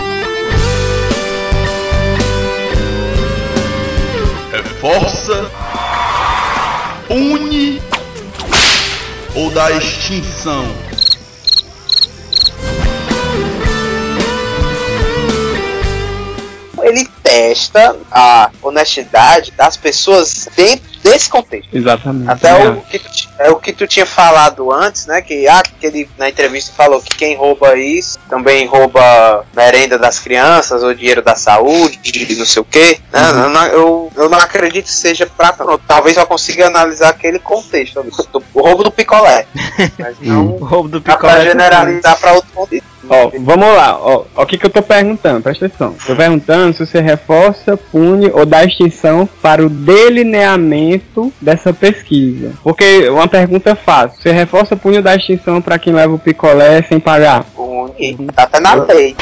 Reforça, 4.50 5.48
une 7.08 7.80
ou 9.36 9.48
dá 9.52 9.70
extinção? 9.70 10.64
Ele 16.82 17.08
testa 17.22 17.96
a 18.10 18.50
honestidade 18.60 19.52
das 19.56 19.76
pessoas 19.76 20.48
dentro 20.56 20.87
desse 21.10 21.28
contexto. 21.28 21.68
Exatamente. 21.76 22.30
Até 22.30 22.48
É. 22.62 22.68
o 22.68 22.80
que, 22.82 22.98
tu, 22.98 23.10
é 23.38 23.50
o 23.50 23.56
que 23.56 23.72
tu 23.72 23.86
tinha 23.86 24.06
falado 24.06 24.72
antes, 24.72 25.06
né? 25.06 25.20
Que, 25.22 25.46
ah, 25.48 25.62
que 25.62 25.86
ele 25.86 26.08
na 26.18 26.28
entrevista 26.28 26.72
falou 26.76 27.00
que 27.02 27.16
quem 27.16 27.36
rouba 27.36 27.76
isso 27.76 28.18
também 28.28 28.66
rouba 28.66 29.44
merenda 29.54 29.98
das 29.98 30.18
crianças 30.18 30.82
ou 30.82 30.92
dinheiro 30.94 31.22
da 31.22 31.34
saúde, 31.34 31.98
não 32.38 32.46
sei 32.46 32.62
o 32.62 32.64
quê. 32.64 32.98
né, 33.12 33.20
Eu, 33.30 33.48
não, 33.50 33.66
eu, 33.66 34.12
eu 34.16 34.28
não 34.28 34.38
acredito 34.38 34.84
que 34.86 34.92
seja 34.92 35.26
pra. 35.36 35.54
Talvez 35.86 36.16
eu 36.16 36.26
consiga 36.26 36.66
analisar 36.66 37.08
aquele 37.10 37.38
contexto 37.38 38.02
do, 38.02 38.10
do- 38.10 38.44
o 38.54 38.60
roubo 38.62 38.84
do 38.84 38.90
picolé. 38.90 39.46
Mas 39.98 40.18
O 40.18 40.24
não 40.24 40.46
roubo 40.58 40.88
do 40.88 41.00
dá 41.00 41.14
picolé. 41.14 41.34
pra 41.34 41.44
generalizar 41.44 42.18
pra 42.18 42.32
outro 42.34 42.50
contexto. 42.54 42.86
Ó, 43.08 43.30
vamos 43.40 43.68
lá, 43.68 43.98
ó, 43.98 44.24
o 44.36 44.46
que 44.46 44.58
que 44.58 44.66
eu 44.66 44.70
tô 44.70 44.82
perguntando, 44.82 45.42
presta 45.42 45.66
atenção. 45.66 45.94
Tô 46.06 46.14
perguntando 46.14 46.72
se 46.74 46.84
você 46.86 47.00
reforça, 47.00 47.76
pune 47.76 48.30
ou 48.32 48.44
dá 48.44 48.64
extinção 48.64 49.28
para 49.40 49.64
o 49.64 49.68
delineamento 49.68 51.32
dessa 51.40 51.72
pesquisa. 51.72 52.52
Porque 52.62 53.08
uma 53.08 53.26
pergunta 53.26 53.74
fácil, 53.74 54.20
você 54.20 54.32
reforça, 54.32 54.76
pune 54.76 54.98
ou 54.98 55.02
dá 55.02 55.14
extinção 55.14 55.60
para 55.60 55.78
quem 55.78 55.92
leva 55.92 56.14
o 56.14 56.18
picolé 56.18 56.82
sem 56.82 57.00
pagar? 57.00 57.46
Une, 57.56 58.16
tá 58.34 58.42
até 58.44 58.60
na 58.60 58.74
lei. 58.74 59.16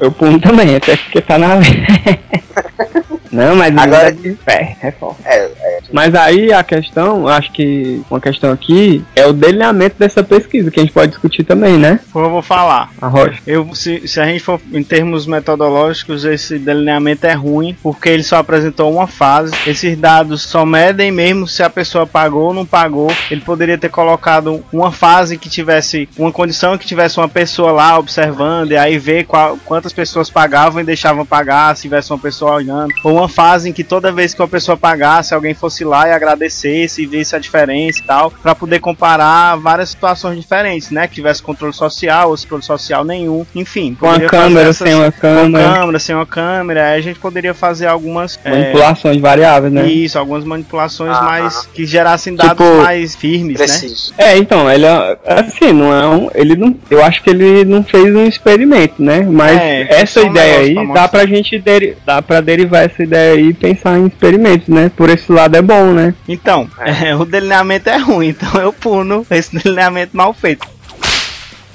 Eu 0.00 0.10
puno 0.10 0.40
também, 0.40 0.76
até 0.76 0.96
porque 0.96 1.20
tá 1.20 1.38
na 1.38 1.54
lei. 1.54 3.19
Não, 3.32 3.54
mas 3.56 3.76
Agora- 3.76 4.08
é 4.08 4.10
de 4.10 4.32
pé, 4.32 4.76
reforça. 4.80 5.16
É, 5.24 5.36
é, 5.44 5.78
Mas 5.92 6.14
aí 6.14 6.52
a 6.52 6.62
questão, 6.64 7.26
acho 7.28 7.50
que 7.52 8.02
uma 8.10 8.20
questão 8.20 8.50
aqui 8.52 9.04
é 9.14 9.26
o 9.26 9.32
delineamento 9.32 9.96
dessa 9.98 10.22
pesquisa, 10.22 10.70
que 10.70 10.80
a 10.80 10.82
gente 10.82 10.92
pode 10.92 11.12
discutir 11.12 11.44
também, 11.44 11.78
né? 11.78 12.00
Eu 12.14 12.30
vou 12.30 12.42
falar. 12.42 12.90
A 13.00 13.06
Rocha. 13.06 13.40
Eu, 13.46 13.72
se, 13.74 14.06
se 14.08 14.20
a 14.20 14.24
gente 14.26 14.40
for 14.42 14.60
em 14.72 14.82
termos 14.82 15.26
metodológicos, 15.26 16.24
esse 16.24 16.58
delineamento 16.58 17.26
é 17.26 17.32
ruim, 17.32 17.76
porque 17.82 18.08
ele 18.08 18.22
só 18.22 18.36
apresentou 18.36 18.92
uma 18.92 19.06
fase. 19.06 19.52
Esses 19.66 19.96
dados 19.96 20.42
só 20.42 20.64
medem 20.64 21.10
mesmo 21.12 21.46
se 21.46 21.62
a 21.62 21.70
pessoa 21.70 22.06
pagou 22.06 22.46
ou 22.48 22.54
não 22.54 22.66
pagou. 22.66 23.12
Ele 23.30 23.40
poderia 23.40 23.78
ter 23.78 23.88
colocado 23.90 24.64
uma 24.72 24.90
fase 24.90 25.36
que 25.38 25.48
tivesse 25.48 26.08
uma 26.18 26.32
condição 26.32 26.76
que 26.78 26.86
tivesse 26.86 27.18
uma 27.18 27.28
pessoa 27.28 27.72
lá 27.72 27.98
observando 27.98 28.72
e 28.72 28.76
aí 28.76 28.98
ver 28.98 29.24
qual- 29.24 29.56
quantas 29.64 29.92
pessoas 29.92 30.28
pagavam 30.30 30.80
e 30.80 30.84
deixavam 30.84 31.24
pagar, 31.26 31.76
se 31.76 31.82
tivesse 31.82 32.10
uma 32.12 32.18
pessoa 32.18 32.54
olhando. 32.54 32.92
Ou 33.04 33.19
uma 33.20 33.28
fase 33.28 33.68
em 33.68 33.72
que 33.72 33.84
toda 33.84 34.10
vez 34.12 34.34
que 34.34 34.40
uma 34.42 34.48
pessoa 34.48 34.76
pagasse, 34.76 35.34
alguém 35.34 35.54
fosse 35.54 35.84
lá 35.84 36.08
e 36.08 36.12
agradecesse 36.12 37.02
e 37.02 37.06
visse 37.06 37.34
a 37.36 37.38
diferença 37.38 38.00
e 38.00 38.02
tal, 38.02 38.30
para 38.30 38.54
poder 38.54 38.80
comparar 38.80 39.56
várias 39.56 39.90
situações 39.90 40.38
diferentes, 40.38 40.90
né? 40.90 41.06
Que 41.06 41.14
tivesse 41.14 41.42
controle 41.42 41.72
social 41.74 42.30
ou 42.30 42.36
controle 42.36 42.62
social 42.62 43.04
nenhum, 43.04 43.44
enfim. 43.54 43.94
Com 43.98 44.08
a 44.10 44.20
câmera, 44.20 44.68
essas- 44.70 44.78
sem 44.88 44.94
uma 44.94 45.10
com 45.12 45.20
câmera, 45.20 45.74
câmera, 45.74 45.98
sem 45.98 46.14
uma 46.14 46.26
câmera, 46.26 46.86
aí 46.88 46.98
a 46.98 47.02
gente 47.02 47.18
poderia 47.18 47.54
fazer 47.54 47.86
algumas 47.86 48.38
é, 48.44 48.50
manipulações 48.50 49.20
variáveis, 49.20 49.72
né? 49.72 49.86
isso, 49.86 50.18
algumas 50.18 50.44
manipulações 50.44 51.16
Ah. 51.16 51.22
mais 51.22 51.66
que 51.66 51.84
gerassem 51.86 52.34
dados 52.34 52.50
Tipo, 52.66 52.82
mais 52.82 53.14
firmes, 53.14 53.58
né? 53.58 53.66
preciso. 53.66 54.12
É, 54.18 54.36
então, 54.36 54.70
ele 54.70 54.86
é, 54.86 55.18
assim, 55.26 55.72
não 55.72 55.92
é 55.94 56.06
um, 56.08 56.30
ele 56.34 56.56
não, 56.56 56.76
eu 56.90 57.02
acho 57.04 57.22
que 57.22 57.30
ele 57.30 57.64
não 57.64 57.82
fez 57.84 58.14
um 58.14 58.24
experimento, 58.26 59.02
né? 59.02 59.20
Mas 59.28 59.58
É, 59.60 60.00
essa 60.00 60.20
um 60.22 60.26
ideia 60.30 60.58
aí 60.60 60.74
pra 60.74 60.84
dá 60.94 61.08
pra 61.08 61.26
gente 61.26 61.58
deri, 61.58 61.96
dá 62.04 62.22
para 62.22 62.40
derivar 62.40 62.84
essa 62.84 63.02
ideia 63.10 63.34
aí 63.34 63.48
e 63.48 63.54
pensar 63.54 63.98
em 63.98 64.06
experimentos, 64.06 64.68
né? 64.68 64.90
Por 64.96 65.10
esse 65.10 65.30
lado 65.30 65.56
é 65.56 65.62
bom, 65.62 65.92
né? 65.92 66.14
Então, 66.28 66.68
é, 66.78 67.14
o 67.16 67.24
delineamento 67.24 67.90
é 67.90 67.96
ruim, 67.96 68.28
então 68.28 68.60
eu 68.60 68.72
puno 68.72 69.26
esse 69.30 69.56
delineamento 69.56 70.16
mal 70.16 70.32
feito. 70.32 70.66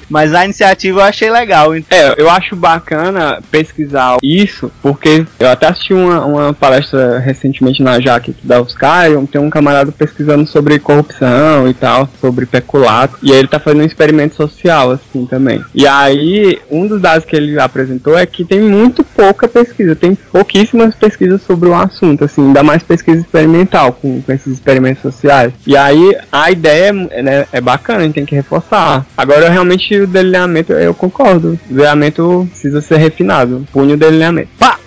Mas 0.10 0.34
a 0.34 0.46
iniciativa 0.46 1.00
eu 1.00 1.04
achei 1.04 1.30
legal. 1.30 1.74
É, 1.76 2.16
eu 2.18 2.30
acho 2.30 2.56
bacana 2.56 3.42
pesquisar 3.52 4.18
isso, 4.22 4.72
porque 4.82 5.26
eu 5.40 5.50
até 5.50 5.68
assisti 5.68 5.94
uma, 5.94 6.26
uma 6.26 6.54
palestra 6.54 7.20
recentemente 7.20 7.82
na 7.82 8.00
JAC 8.00 8.32
aqui 8.32 8.36
da 8.44 8.62
UFSCar, 8.62 9.12
e 9.12 9.28
tem 9.28 9.42
um 9.42 9.50
camarada 9.50 9.92
pesquisando 9.92 10.46
sobre 10.48 10.80
corrupção 10.80 11.68
e 11.68 11.74
tal, 11.74 12.10
sobre 12.20 12.46
peculato, 12.46 13.18
e 13.22 13.32
aí 13.32 13.40
ele 13.40 13.48
tá 13.48 13.60
fazendo 13.60 13.82
um 13.82 13.86
experimento 13.86 14.36
social, 14.36 14.92
assim, 14.92 15.26
também. 15.26 15.64
E 15.74 15.88
aí, 15.88 16.60
um 16.70 16.88
dos 16.88 17.02
dados 17.02 17.26
que 17.26 17.36
ele 17.36 17.60
apresentou 17.60 18.18
é 18.18 18.26
que 18.26 18.44
tem 18.44 18.60
muito 18.60 19.04
pouca 19.04 19.48
pesquisa, 19.48 19.96
tem 19.96 20.16
pouquíssimas 20.16 20.96
pesquisas 20.96 21.42
sobre 21.42 21.70
o 21.70 21.76
assunto, 21.76 22.24
assim, 22.24 22.48
ainda 22.48 22.64
mais 22.64 22.84
pesquisa 22.84 23.20
experimental, 23.20 23.94
com, 23.94 24.22
com 24.22 24.32
esses 24.32 24.54
experimentos 24.54 25.02
sociais. 25.02 25.54
E 25.66 25.76
aí, 25.76 26.18
a 26.32 26.52
ideia 26.52 26.94
né, 26.94 27.46
é 27.52 27.62
bacana, 27.62 28.00
a 28.00 28.04
gente 28.04 28.16
tem 28.16 28.26
que 28.26 28.36
reforçar. 28.36 29.06
Agora, 29.18 29.50
realmente, 29.50 29.95
o 30.02 30.08
delineamento, 30.08 30.74
eu 30.74 30.94
concordo. 30.94 31.50
O 31.50 31.60
delineamento 31.68 32.48
precisa 32.50 32.82
ser 32.82 32.98
refinado. 32.98 33.68
Punho 33.72 33.98
delineamento. 33.98 34.50
Pá! 34.58 34.80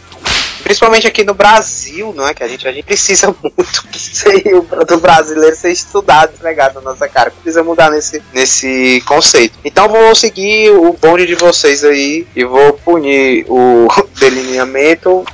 principalmente 0.68 1.06
aqui 1.06 1.24
no 1.24 1.32
Brasil, 1.32 2.12
não 2.14 2.28
é? 2.28 2.34
Que 2.34 2.44
a 2.44 2.48
gente, 2.48 2.68
a 2.68 2.72
gente 2.72 2.84
precisa 2.84 3.34
muito 3.42 4.84
do 4.86 4.98
brasileiro 4.98 5.56
ser 5.56 5.72
estudado, 5.72 6.38
pregado 6.38 6.74
na 6.74 6.90
nossa 6.90 7.08
cara. 7.08 7.30
Precisa 7.30 7.64
mudar 7.64 7.90
nesse, 7.90 8.22
nesse 8.34 9.02
conceito. 9.06 9.58
Então 9.64 9.88
vou 9.88 10.14
seguir 10.14 10.70
o 10.72 10.92
bonde 10.92 11.24
de 11.24 11.34
vocês 11.34 11.82
aí 11.84 12.26
e 12.36 12.44
vou 12.44 12.74
punir 12.74 13.46
o 13.48 13.88
delineamento 14.20 15.24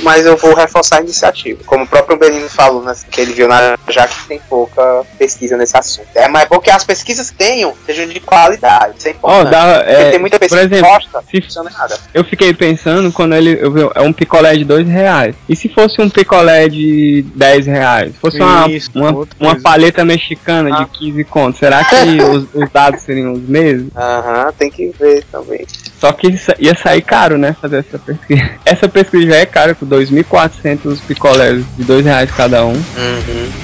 mas 0.00 0.24
eu 0.26 0.36
vou 0.36 0.54
reforçar 0.54 0.98
a 0.98 1.00
iniciativa. 1.02 1.60
Como 1.64 1.84
o 1.84 1.86
próprio 1.86 2.16
Benino 2.18 2.48
falou, 2.48 2.82
né, 2.82 2.94
que 3.10 3.20
ele 3.20 3.32
viu 3.32 3.48
na 3.48 3.76
já 3.88 4.06
que 4.06 4.26
tem 4.28 4.40
pouca 4.48 5.04
pesquisa 5.18 5.56
nesse 5.56 5.76
assunto. 5.76 6.08
É, 6.14 6.28
mas 6.28 6.42
é 6.44 6.46
bom 6.46 6.58
que 6.58 6.70
as 6.70 6.84
pesquisas 6.84 7.30
que 7.30 7.36
tenham 7.36 7.74
sejam 7.86 8.06
de 8.06 8.20
qualidade. 8.20 8.94
Isso 8.98 9.08
é 9.08 9.10
importante. 9.12 9.46
Ó, 9.46 9.50
dá, 9.50 9.66
é, 9.86 10.10
tem 10.10 10.18
muita 10.20 10.38
pesquisa 10.38 10.60
por 10.62 10.72
exemplo, 10.74 10.86
que 10.90 10.94
gosta, 10.94 11.22
se- 11.30 11.36
não 11.36 11.42
funciona 11.42 11.70
nada. 11.70 11.98
Eu 12.14 12.24
fiquei 12.24 12.52
pensando 12.54 13.12
quando 13.12 13.34
ele. 13.34 13.58
Eu 13.60 13.70
vi, 13.72 13.80
é 13.94 14.00
um 14.02 14.12
picolé 14.12 14.56
de 14.56 14.64
dois 14.64 14.86
reais. 14.88 15.34
E 15.48 15.54
se 15.56 15.68
fosse 15.68 16.00
um 16.00 16.08
picolé 16.08 16.68
de 16.68 17.24
10 17.34 17.66
reais? 17.66 18.12
Se 18.12 18.18
fosse 18.18 18.38
uma, 18.40 18.68
Isso, 18.68 18.90
uma, 18.94 19.10
uma 19.10 19.26
coisa. 19.26 19.60
paleta 19.62 20.04
mexicana 20.04 20.70
Ah. 20.76 20.84
de 20.84 20.98
15 20.98 21.24
contos, 21.24 21.58
será 21.58 21.84
que 21.84 21.94
os, 22.22 22.46
os 22.54 22.70
dados 22.70 23.02
seriam 23.02 23.32
os 23.32 23.42
mesmos? 23.42 23.90
Aham, 23.96 24.52
tem 24.58 24.70
que 24.70 24.88
ver 24.98 25.24
também. 25.30 25.66
Só 26.02 26.10
que 26.10 26.34
ia 26.58 26.74
sair 26.74 27.00
caro, 27.00 27.38
né? 27.38 27.54
Fazer 27.60 27.76
essa 27.76 27.96
pesquisa. 27.96 28.50
Essa 28.66 28.88
pesquisa 28.88 29.24
já 29.24 29.36
é 29.36 29.46
cara, 29.46 29.72
com 29.72 29.86
2.400 29.86 30.98
picolés 31.06 31.64
de 31.76 31.84
dois 31.84 32.04
reais 32.04 32.28
cada 32.32 32.66
um. 32.66 32.72
Uhum. 32.72 33.61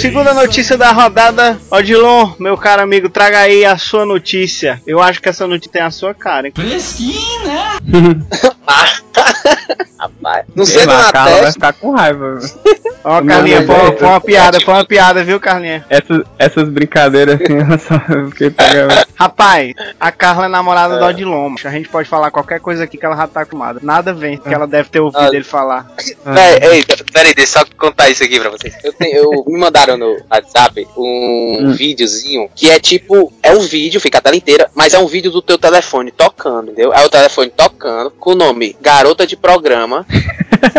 Segunda 0.00 0.32
notícia 0.32 0.78
da 0.78 0.92
rodada, 0.92 1.60
Odilon, 1.70 2.32
meu 2.38 2.56
caro 2.56 2.80
amigo, 2.80 3.10
traga 3.10 3.40
aí 3.40 3.66
a 3.66 3.76
sua 3.76 4.06
notícia. 4.06 4.80
Eu 4.86 4.98
acho 4.98 5.20
que 5.20 5.28
essa 5.28 5.46
notícia 5.46 5.72
tem 5.72 5.82
a 5.82 5.90
sua 5.90 6.14
cara, 6.14 6.46
hein? 6.46 6.54
Não 10.54 10.64
Sei 10.66 10.84
lá, 10.86 11.08
a 11.08 11.12
Carla 11.12 11.42
vai 11.42 11.52
ficar 11.52 11.72
com 11.72 11.90
raiva. 11.92 12.38
Ó, 13.02 13.20
Não, 13.22 13.26
Carlinha, 13.28 13.62
foi, 13.64 13.74
é- 13.74 13.96
foi 13.96 14.08
uma 14.08 14.20
piada, 14.20 14.60
foi 14.60 14.74
uma 14.74 14.84
piada, 14.84 15.24
viu, 15.24 15.40
Carlinha? 15.40 15.84
Essas, 15.88 16.22
essas 16.38 16.68
brincadeiras 16.68 17.40
assim, 17.40 17.54
eu 17.56 17.78
só 17.78 18.30
fiquei 18.30 18.50
pegando. 18.50 18.92
Rapaz, 19.14 19.72
a 19.98 20.12
Carla 20.12 20.44
é 20.44 20.48
namorada 20.48 20.98
do 20.98 21.04
Odilon. 21.06 21.54
A 21.64 21.70
gente 21.70 21.88
pode 21.88 22.06
falar 22.08 22.30
qualquer 22.30 22.60
coisa 22.60 22.84
aqui 22.84 22.98
que 22.98 23.06
ela 23.06 23.16
já 23.16 23.26
tá 23.26 23.40
acostumada. 23.40 23.80
Nada 23.82 24.12
vem 24.12 24.36
que 24.36 24.52
ela 24.52 24.66
deve 24.66 24.90
ter 24.90 25.00
ouvido 25.00 25.22
Ah. 25.22 25.28
ele 25.34 25.42
falar. 25.44 25.90
Peraí, 26.22 26.76
ei, 26.78 26.84
peraí, 27.12 27.34
deixa 27.34 27.58
eu 27.58 27.62
só 27.62 27.66
contar 27.78 28.10
isso 28.10 28.22
aqui 28.22 28.38
pra 28.38 28.50
vocês. 28.50 28.74
Eu, 28.84 28.92
tenho- 28.92 29.16
eu- 29.16 29.44
me 29.46 29.58
mandaram 29.58 29.96
no 29.96 30.18
WhatsApp 30.30 30.86
um 30.96 31.58
Hum. 31.68 31.72
videozinho 31.72 32.50
que 32.54 32.70
é 32.70 32.78
tipo, 32.78 33.32
é 33.42 33.52
um 33.52 33.60
vídeo, 33.60 34.00
fica 34.00 34.18
a 34.18 34.20
tela 34.20 34.36
inteira, 34.36 34.70
mas 34.74 34.92
é 34.92 34.98
um 34.98 35.06
vídeo 35.06 35.30
do 35.30 35.40
teu 35.40 35.56
telefone 35.58 36.10
tocando, 36.10 36.70
entendeu? 36.70 36.92
É 36.92 37.02
o 37.04 37.08
telefone 37.08 37.50
tocando 37.50 38.10
com 38.10 38.32
o 38.32 38.34
nome 38.34 38.76
Garota 38.80 39.26
de 39.26 39.36
Programa, 39.36 40.04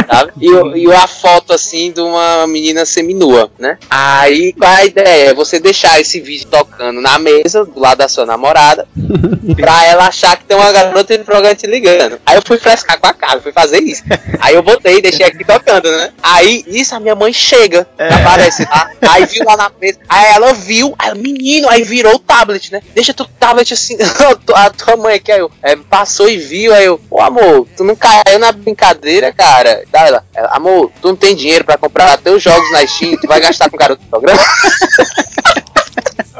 sabe? 0.07 0.31
E, 0.39 0.85
e 0.85 0.93
a 0.93 1.07
foto 1.07 1.53
assim 1.53 1.91
de 1.91 2.01
uma 2.01 2.45
menina 2.47 2.85
seminua, 2.85 3.51
né? 3.57 3.77
Aí 3.89 4.53
qual 4.53 4.71
é 4.71 4.75
a 4.75 4.85
ideia? 4.85 5.29
É 5.29 5.33
você 5.33 5.59
deixar 5.59 5.99
esse 5.99 6.19
vídeo 6.19 6.47
tocando 6.49 7.01
na 7.01 7.17
mesa, 7.17 7.65
do 7.65 7.79
lado 7.79 7.99
da 7.99 8.07
sua 8.07 8.25
namorada, 8.25 8.87
pra 9.55 9.85
ela 9.85 10.07
achar 10.07 10.37
que 10.37 10.45
tem 10.45 10.57
uma 10.57 10.71
garota 10.71 11.17
de 11.17 11.23
programa 11.23 11.55
te 11.55 11.67
ligando. 11.67 12.19
Aí 12.25 12.35
eu 12.35 12.41
fui 12.45 12.57
frescar 12.57 12.99
com 12.99 13.07
a 13.07 13.13
cara, 13.13 13.41
fui 13.41 13.51
fazer 13.51 13.81
isso. 13.81 14.03
Aí 14.39 14.55
eu 14.55 14.63
botei, 14.63 15.01
deixei 15.01 15.25
aqui 15.25 15.43
tocando, 15.43 15.89
né? 15.91 16.11
Aí, 16.21 16.63
nisso, 16.67 16.95
a 16.95 16.99
minha 16.99 17.15
mãe 17.15 17.33
chega, 17.33 17.87
aparece 17.97 18.63
lá, 18.63 18.91
aí 19.09 19.25
viu 19.25 19.43
lá 19.45 19.57
na 19.57 19.71
mesa, 19.79 19.99
aí 20.07 20.33
ela 20.33 20.53
viu, 20.53 20.93
aí, 20.97 21.17
menino, 21.17 21.69
aí 21.69 21.83
virou 21.83 22.15
o 22.15 22.19
tablet, 22.19 22.71
né? 22.71 22.81
Deixa 22.93 23.13
tu 23.13 23.25
tablet 23.39 23.73
assim, 23.73 23.97
a 24.53 24.69
tua 24.69 24.97
mãe 24.97 25.15
aqui, 25.15 25.31
aí 25.31 25.39
eu, 25.39 25.51
é, 25.61 25.75
passou 25.75 26.29
e 26.29 26.37
viu, 26.37 26.73
aí 26.73 26.85
eu, 26.85 26.99
ô 27.09 27.21
amor, 27.21 27.67
tu 27.75 27.83
não 27.83 27.95
caiu 27.95 28.39
na 28.39 28.51
brincadeira, 28.51 29.20
cara? 29.33 29.83
Daí 29.91 30.07
ela, 30.07 30.23
ela, 30.33 30.47
amor, 30.53 30.89
tu 31.01 31.09
não 31.09 31.15
tem 31.17 31.35
dinheiro 31.35 31.65
pra 31.65 31.77
comprar 31.77 32.17
teus 32.17 32.41
jogos 32.41 32.71
na 32.71 32.87
Steam, 32.87 33.17
tu 33.17 33.27
vai 33.27 33.41
gastar 33.41 33.69
com 33.69 33.75
o 33.75 33.79
garoto 33.79 34.01
do 34.01 34.07
programa? 34.09 34.39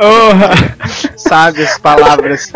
Oh, 0.04 0.32
sabe 1.18 1.64
as 1.64 1.78
palavras. 1.78 2.52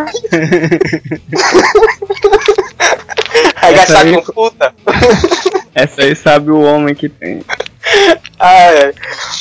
Vai 3.61 3.73
gastar 3.75 4.05
aí- 4.05 4.21
com 4.21 4.33
puta? 4.33 4.73
Essa 5.73 6.01
aí 6.03 6.15
sabe 6.15 6.51
o 6.51 6.61
homem 6.61 6.95
que 6.95 7.09
tem. 7.09 7.43
Ah, 8.39 8.53
é. 8.71 8.93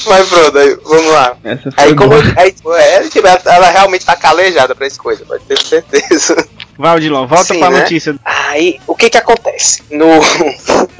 Mas 0.06 0.28
pronto, 0.28 0.58
aí, 0.58 0.78
vamos 0.84 1.12
lá. 1.12 1.36
Aí 1.76 1.94
como 1.94 2.14
aí, 2.36 2.52
tipo, 2.52 2.72
é, 2.74 3.02
tipo, 3.08 3.26
ela, 3.26 3.70
realmente 3.70 4.04
tá 4.06 4.14
calejada 4.14 4.74
pra 4.74 4.86
essa 4.86 4.98
coisa, 5.00 5.24
pode 5.24 5.44
ter 5.44 5.58
certeza. 5.58 6.36
Vai, 6.78 6.96
Odilon, 6.96 7.26
volta 7.26 7.54
Sim, 7.54 7.58
pra 7.60 7.70
né? 7.70 7.80
notícia. 7.80 8.14
Aí, 8.24 8.80
o 8.86 8.94
que 8.94 9.08
que 9.10 9.18
acontece? 9.18 9.82
No, 9.90 10.06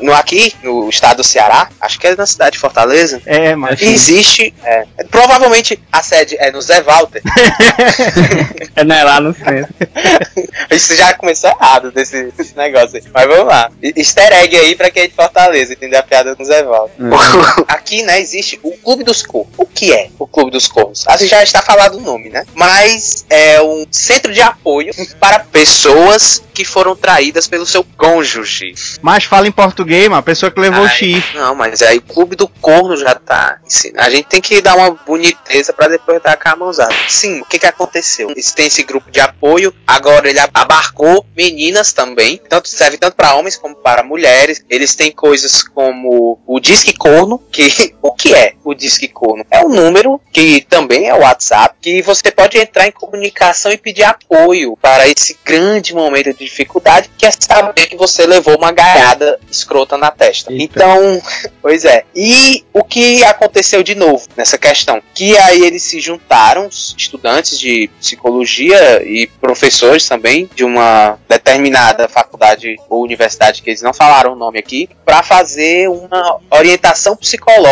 no 0.00 0.14
aqui, 0.14 0.54
no 0.62 0.88
estado 0.88 1.18
do 1.18 1.24
Ceará, 1.24 1.68
acho 1.80 1.98
que 1.98 2.06
é 2.06 2.16
na 2.16 2.26
cidade 2.26 2.52
de 2.52 2.58
Fortaleza, 2.58 3.20
É, 3.26 3.54
mas. 3.56 3.80
existe, 3.82 4.54
é, 4.64 4.86
provavelmente 5.10 5.80
a 5.92 6.02
sede 6.02 6.36
é 6.38 6.50
no 6.50 6.60
Zé 6.62 6.80
Walter. 6.82 7.22
É 8.76 8.82
né, 8.82 9.04
lá 9.04 9.20
no 9.20 9.32
centro. 9.32 9.72
Isso 10.70 10.96
já 10.96 11.14
começou 11.14 11.48
errado 11.50 11.92
desse, 11.92 12.32
desse 12.32 12.56
negócio 12.56 12.96
aí. 12.96 13.04
Mas 13.12 13.26
vamos 13.28 13.46
lá. 13.46 13.70
Easter 13.80 14.32
egg 14.32 14.56
aí 14.56 14.74
pra 14.74 14.90
quem 14.90 15.04
é 15.04 15.06
de 15.06 15.14
Fortaleza, 15.14 15.72
entender 15.72 15.96
a 15.96 16.02
piada 16.02 16.34
com 16.34 16.42
o 16.42 16.46
Zé 16.46 16.64
Walter. 16.64 16.94
Aqui, 17.84 18.02
né, 18.02 18.18
existe 18.18 18.58
o 18.62 18.72
Clube 18.78 19.04
dos 19.04 19.22
Cornos. 19.22 19.52
O 19.58 19.66
que 19.66 19.92
é 19.92 20.08
o 20.18 20.26
Clube 20.26 20.50
dos 20.50 20.66
Cornos? 20.66 21.04
Assim 21.06 21.26
já 21.26 21.42
está 21.42 21.60
falado 21.60 21.98
o 21.98 22.00
nome, 22.00 22.30
né? 22.30 22.46
Mas 22.54 23.26
é 23.28 23.60
um 23.60 23.86
centro 23.90 24.32
de 24.32 24.40
apoio 24.40 24.94
para 25.20 25.40
pessoas 25.40 26.42
que 26.54 26.64
foram 26.64 26.96
traídas 26.96 27.46
pelo 27.46 27.66
seu 27.66 27.84
cônjuge. 27.98 28.74
Mas 29.02 29.24
fala 29.24 29.48
em 29.48 29.52
português, 29.52 30.04
mano. 30.04 30.20
A 30.20 30.22
pessoa 30.22 30.50
que 30.50 30.60
levou 30.60 30.84
o 30.84 30.86
Ai, 30.86 30.96
chifre. 30.96 31.36
Não, 31.36 31.54
mas 31.54 31.82
aí 31.82 31.98
o 31.98 32.02
Clube 32.02 32.36
do 32.36 32.48
Corno 32.48 32.96
já 32.96 33.14
tá. 33.16 33.58
A 33.96 34.08
gente 34.08 34.28
tem 34.28 34.40
que 34.40 34.62
dar 34.62 34.76
uma 34.76 34.92
boniteza 34.92 35.72
pra 35.74 35.88
depois 35.88 36.22
dar 36.22 36.38
com 36.38 36.48
a 36.48 36.56
mãozada. 36.56 36.94
Sim, 37.08 37.40
o 37.40 37.44
que 37.44 37.58
que 37.58 37.66
aconteceu? 37.66 38.32
Têm 38.54 38.66
esse 38.66 38.84
grupo 38.84 39.10
de 39.10 39.20
apoio, 39.20 39.74
agora 39.86 40.30
ele 40.30 40.38
abarcou 40.38 41.26
meninas 41.36 41.92
também, 41.92 42.40
tanto 42.48 42.68
serve 42.68 42.96
tanto 42.96 43.16
para 43.16 43.34
homens 43.34 43.56
como 43.56 43.74
para 43.74 44.02
mulheres. 44.02 44.64
Eles 44.70 44.94
têm 44.94 45.10
coisas 45.10 45.62
como 45.62 46.40
o 46.46 46.60
Disque 46.60 46.92
Corno, 46.92 47.42
que 47.50 47.68
o 48.02 48.12
que 48.12 48.34
é 48.34 48.54
o 48.64 48.74
Disque 48.74 49.08
Corno? 49.08 49.44
É 49.50 49.64
um 49.64 49.68
número 49.68 50.20
que 50.32 50.62
também 50.68 51.08
é 51.08 51.14
o 51.14 51.20
WhatsApp, 51.20 51.76
que 51.80 52.02
você 52.02 52.30
pode 52.30 52.58
entrar 52.58 52.86
em 52.86 52.92
comunicação 52.92 53.72
e 53.72 53.78
pedir 53.78 54.04
apoio 54.04 54.76
para 54.80 55.08
esse 55.08 55.38
grande 55.44 55.94
momento 55.94 56.32
de 56.32 56.44
dificuldade, 56.44 57.10
que 57.16 57.26
é 57.26 57.30
saber 57.30 57.86
que 57.86 57.96
você 57.96 58.26
levou 58.26 58.56
uma 58.56 58.72
gaiada 58.72 59.38
escrota 59.50 59.96
na 59.96 60.10
testa. 60.10 60.52
Eita. 60.52 60.64
Então, 60.64 61.22
Pois 61.60 61.84
é. 61.84 62.04
E 62.14 62.64
o 62.72 62.84
que 62.84 63.24
aconteceu 63.24 63.82
de 63.82 63.94
novo 63.94 64.26
nessa 64.36 64.58
questão? 64.58 65.02
Que 65.14 65.36
aí 65.38 65.62
eles 65.62 65.82
se 65.82 66.00
juntaram, 66.00 66.68
estudantes 66.68 67.58
de 67.58 67.88
psicologia 67.98 69.02
e 69.02 69.26
professores 69.26 70.06
também 70.08 70.48
de 70.54 70.64
uma 70.64 71.18
determinada 71.28 72.08
faculdade 72.08 72.76
ou 72.88 73.02
universidade 73.02 73.62
que 73.62 73.70
eles 73.70 73.82
não 73.82 73.94
falaram 73.94 74.32
o 74.32 74.36
nome 74.36 74.58
aqui, 74.58 74.88
para 75.04 75.22
fazer 75.22 75.88
uma 75.88 76.38
orientação 76.50 77.16
psicológica 77.16 77.63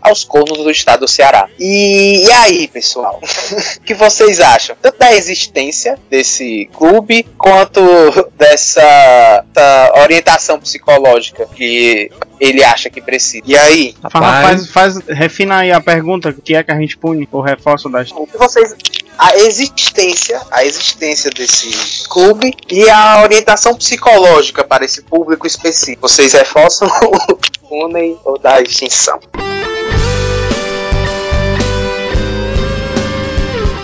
aos 0.00 0.24
cornos 0.24 0.58
do 0.58 0.70
estado 0.70 1.00
do 1.00 1.08
Ceará. 1.08 1.48
E, 1.58 2.24
e 2.24 2.32
aí, 2.32 2.68
pessoal? 2.68 3.20
o 3.22 3.80
que 3.82 3.94
vocês 3.94 4.40
acham? 4.40 4.76
Tanto 4.80 4.98
da 4.98 5.14
existência 5.14 5.98
desse 6.10 6.68
clube 6.72 7.24
quanto 7.36 7.80
dessa 8.36 9.44
orientação 10.02 10.58
psicológica 10.60 11.46
que 11.54 12.10
ele 12.42 12.64
acha 12.64 12.90
que 12.90 13.00
precisa. 13.00 13.44
E 13.46 13.56
aí, 13.56 13.94
Faz, 14.10 14.66
faz, 14.66 14.98
refina 15.06 15.58
aí 15.58 15.70
a 15.70 15.80
pergunta, 15.80 16.30
o 16.30 16.34
que 16.34 16.56
é 16.56 16.62
que 16.64 16.72
a 16.72 16.74
gente 16.74 16.98
pune 16.98 17.28
ou 17.30 17.40
reforça 17.40 17.88
das. 17.88 18.10
o 18.10 18.26
que 18.26 18.36
vocês 18.36 18.74
a 19.16 19.36
existência, 19.36 20.40
a 20.50 20.64
existência 20.64 21.30
desse 21.30 22.08
clube 22.08 22.52
e 22.68 22.90
a 22.90 23.22
orientação 23.22 23.76
psicológica 23.76 24.64
para 24.64 24.84
esse 24.84 25.02
público 25.02 25.46
específico. 25.46 26.08
Vocês 26.08 26.32
reforçam, 26.32 26.88
unem 27.70 28.18
ou 28.24 28.36
dá 28.36 28.60
extinção? 28.60 29.20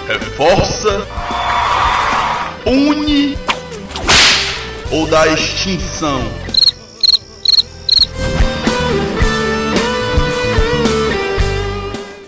Reforça, 0.09 1.07
une 2.67 3.39
ou 4.91 5.07
dá 5.07 5.29
extinção. 5.29 6.48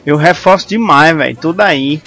Eu 0.04 0.16
reforço 0.16 0.68
demais, 0.68 1.16
velho. 1.16 1.36
Tudo 1.36 1.60
aí. 1.60 2.00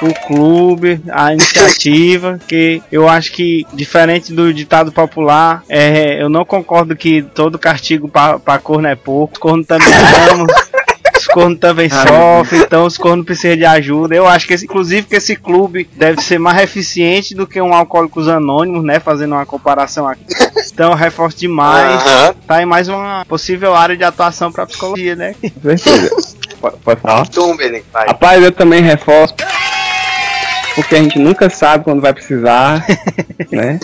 O 0.00 0.14
clube, 0.28 1.00
a 1.10 1.32
iniciativa, 1.32 2.38
que 2.46 2.80
eu 2.92 3.08
acho 3.08 3.32
que, 3.32 3.66
diferente 3.72 4.32
do 4.32 4.54
ditado 4.54 4.92
popular, 4.92 5.64
é, 5.68 6.22
eu 6.22 6.28
não 6.28 6.44
concordo 6.44 6.94
que 6.94 7.20
todo 7.22 7.58
castigo 7.58 8.08
pra, 8.08 8.38
pra 8.38 8.58
corno 8.60 8.86
é 8.86 8.94
pouco. 8.94 9.32
Os 9.34 9.38
cornos 9.40 9.66
também 9.66 9.88
amam. 10.32 10.46
Os 11.16 11.26
cornos 11.26 11.58
também 11.58 11.88
sofrem, 11.90 12.60
então 12.62 12.86
os 12.86 12.96
cornos 12.96 13.26
precisam 13.26 13.56
de 13.56 13.64
ajuda. 13.64 14.14
Eu 14.14 14.28
acho 14.28 14.46
que, 14.46 14.54
esse- 14.54 14.66
inclusive, 14.66 15.04
que 15.08 15.16
esse 15.16 15.34
clube 15.34 15.90
deve 15.96 16.22
ser 16.22 16.38
mais 16.38 16.62
eficiente 16.62 17.34
do 17.34 17.44
que 17.44 17.60
um 17.60 17.74
Alcoólicos 17.74 18.28
Anônimos, 18.28 18.84
né? 18.84 19.00
Fazendo 19.00 19.32
uma 19.32 19.44
comparação 19.44 20.06
aqui. 20.06 20.22
Então 20.72 20.90
eu 20.92 20.96
reforço 20.96 21.36
demais. 21.38 22.00
Tá 22.46 22.54
aí 22.54 22.64
mais 22.64 22.86
uma 22.88 23.24
possível 23.26 23.74
área 23.74 23.96
de 23.96 24.04
atuação 24.04 24.52
pra 24.52 24.64
psicologia, 24.64 25.16
né? 25.16 25.34
Certeza. 25.76 26.27
Pode, 26.60 27.00
falar? 27.00 27.26
Tu, 27.28 27.54
Belinho, 27.56 27.84
vai. 27.92 28.06
Rapaz, 28.08 28.42
eu 28.42 28.52
também 28.52 28.82
reforço. 28.82 29.34
Porque 30.74 30.94
a 30.94 31.02
gente 31.02 31.18
nunca 31.18 31.50
sabe 31.50 31.84
quando 31.84 32.00
vai 32.00 32.12
precisar, 32.12 32.84
né? 33.50 33.78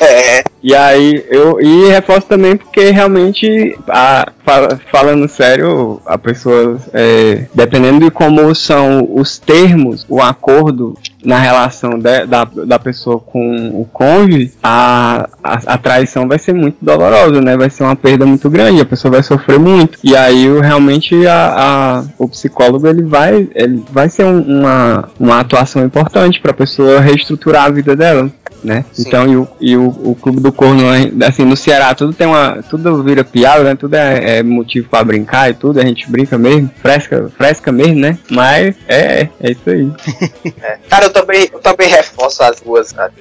É, 0.00 0.42
E 0.62 0.74
aí, 0.74 1.24
eu 1.30 1.60
e 1.60 1.88
reforço 1.88 2.26
também 2.26 2.56
porque 2.56 2.90
realmente, 2.90 3.78
a, 3.88 4.30
fala- 4.44 4.78
falando 4.90 5.26
sério, 5.28 6.00
a 6.04 6.18
pessoa, 6.18 6.78
é, 6.92 7.46
dependendo 7.54 8.00
de 8.04 8.10
como 8.10 8.54
são 8.54 9.08
os 9.14 9.38
termos, 9.38 10.04
o 10.08 10.20
acordo 10.20 10.94
na 11.24 11.38
relação 11.38 11.90
de- 11.98 12.26
da, 12.26 12.44
da 12.44 12.78
pessoa 12.78 13.18
com 13.20 13.68
o 13.80 13.84
cônjuge, 13.92 14.52
a, 14.62 15.28
a, 15.42 15.74
a 15.74 15.78
traição 15.78 16.26
vai 16.28 16.38
ser 16.38 16.52
muito 16.54 16.76
dolorosa, 16.80 17.40
né? 17.40 17.56
Vai 17.56 17.70
ser 17.70 17.82
uma 17.82 17.96
perda 17.96 18.24
muito 18.26 18.48
grande, 18.48 18.80
a 18.80 18.86
pessoa 18.86 19.12
vai 19.12 19.22
sofrer 19.22 19.58
muito. 19.58 19.98
E 20.02 20.16
aí, 20.16 20.46
realmente, 20.60 21.26
a, 21.26 21.54
a- 21.56 22.04
o 22.18 22.28
psicólogo 22.28 22.86
ele 22.86 23.02
vai, 23.02 23.48
ele 23.54 23.82
vai 23.90 24.08
ser 24.08 24.24
um- 24.24 24.60
uma, 24.60 25.08
uma 25.18 25.40
atuação 25.40 25.84
importante 25.84 26.40
para 26.40 26.50
a 26.50 26.54
pessoa 26.54 27.00
reestruturar 27.00 27.64
a 27.64 27.70
vida 27.70 27.94
dela 27.96 28.30
né? 28.62 28.84
Então, 28.98 29.26
e 29.26 29.36
o, 29.38 29.48
e 29.58 29.74
o, 29.74 29.86
o 29.88 30.14
Clube 30.20 30.38
do 30.38 30.52
Corno, 30.52 30.82
assim, 31.26 31.46
no 31.46 31.56
Ceará, 31.56 31.94
tudo 31.94 32.12
tem 32.12 32.26
uma. 32.26 32.62
Tudo 32.68 33.02
vira 33.02 33.24
piada, 33.24 33.64
né? 33.64 33.74
Tudo 33.74 33.94
é, 33.94 34.36
é 34.38 34.42
motivo 34.42 34.86
pra 34.86 35.02
brincar 35.02 35.48
e 35.48 35.54
tudo, 35.54 35.80
a 35.80 35.82
gente 35.82 36.10
brinca 36.10 36.36
mesmo, 36.36 36.70
fresca, 36.82 37.30
fresca 37.38 37.72
mesmo, 37.72 37.94
né? 38.00 38.18
Mas 38.30 38.76
é, 38.86 39.28
é 39.40 39.50
isso 39.52 39.62
aí. 39.70 39.90
Cara, 40.90 41.08
eu 41.10 41.12
também, 41.12 41.50
eu 41.52 41.58
também 41.58 41.88
reforço 41.88 42.42
as 42.42 42.60
duas. 42.60 42.88
sabe? 42.88 43.14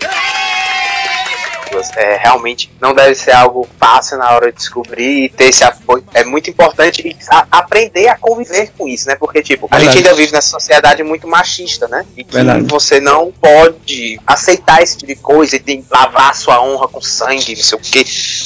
Duas. 1.79 1.97
É, 1.97 2.17
realmente 2.17 2.71
não 2.81 2.93
deve 2.93 3.15
ser 3.15 3.31
algo 3.31 3.67
fácil 3.79 4.17
na 4.17 4.29
hora 4.31 4.51
de 4.51 4.57
descobrir 4.57 5.25
e 5.25 5.29
ter 5.29 5.45
esse 5.45 5.63
apoio. 5.63 6.03
É 6.13 6.23
muito 6.23 6.49
importante 6.49 7.15
a- 7.29 7.47
aprender 7.51 8.07
a 8.07 8.17
conviver 8.17 8.71
com 8.77 8.87
isso, 8.87 9.07
né? 9.07 9.15
Porque, 9.15 9.41
tipo, 9.41 9.67
a 9.71 9.75
Verdade. 9.77 9.97
gente 9.97 10.07
ainda 10.07 10.17
vive 10.17 10.31
nessa 10.33 10.49
sociedade 10.49 11.03
muito 11.03 11.27
machista, 11.27 11.87
né? 11.87 12.05
E 12.17 12.23
que 12.23 12.33
Verdade. 12.33 12.63
você 12.67 12.99
não 12.99 13.31
pode 13.31 14.19
aceitar 14.25 14.81
esse 14.81 14.97
tipo 14.97 15.07
de 15.07 15.15
coisa 15.15 15.55
e 15.55 15.59
tem 15.59 15.85
lavar 15.89 16.35
sua 16.35 16.61
honra 16.61 16.87
com 16.87 17.01
sangue, 17.01 17.55
não 17.55 17.63
sei 17.63 17.77
o 17.77 17.81
quê. 17.81 17.99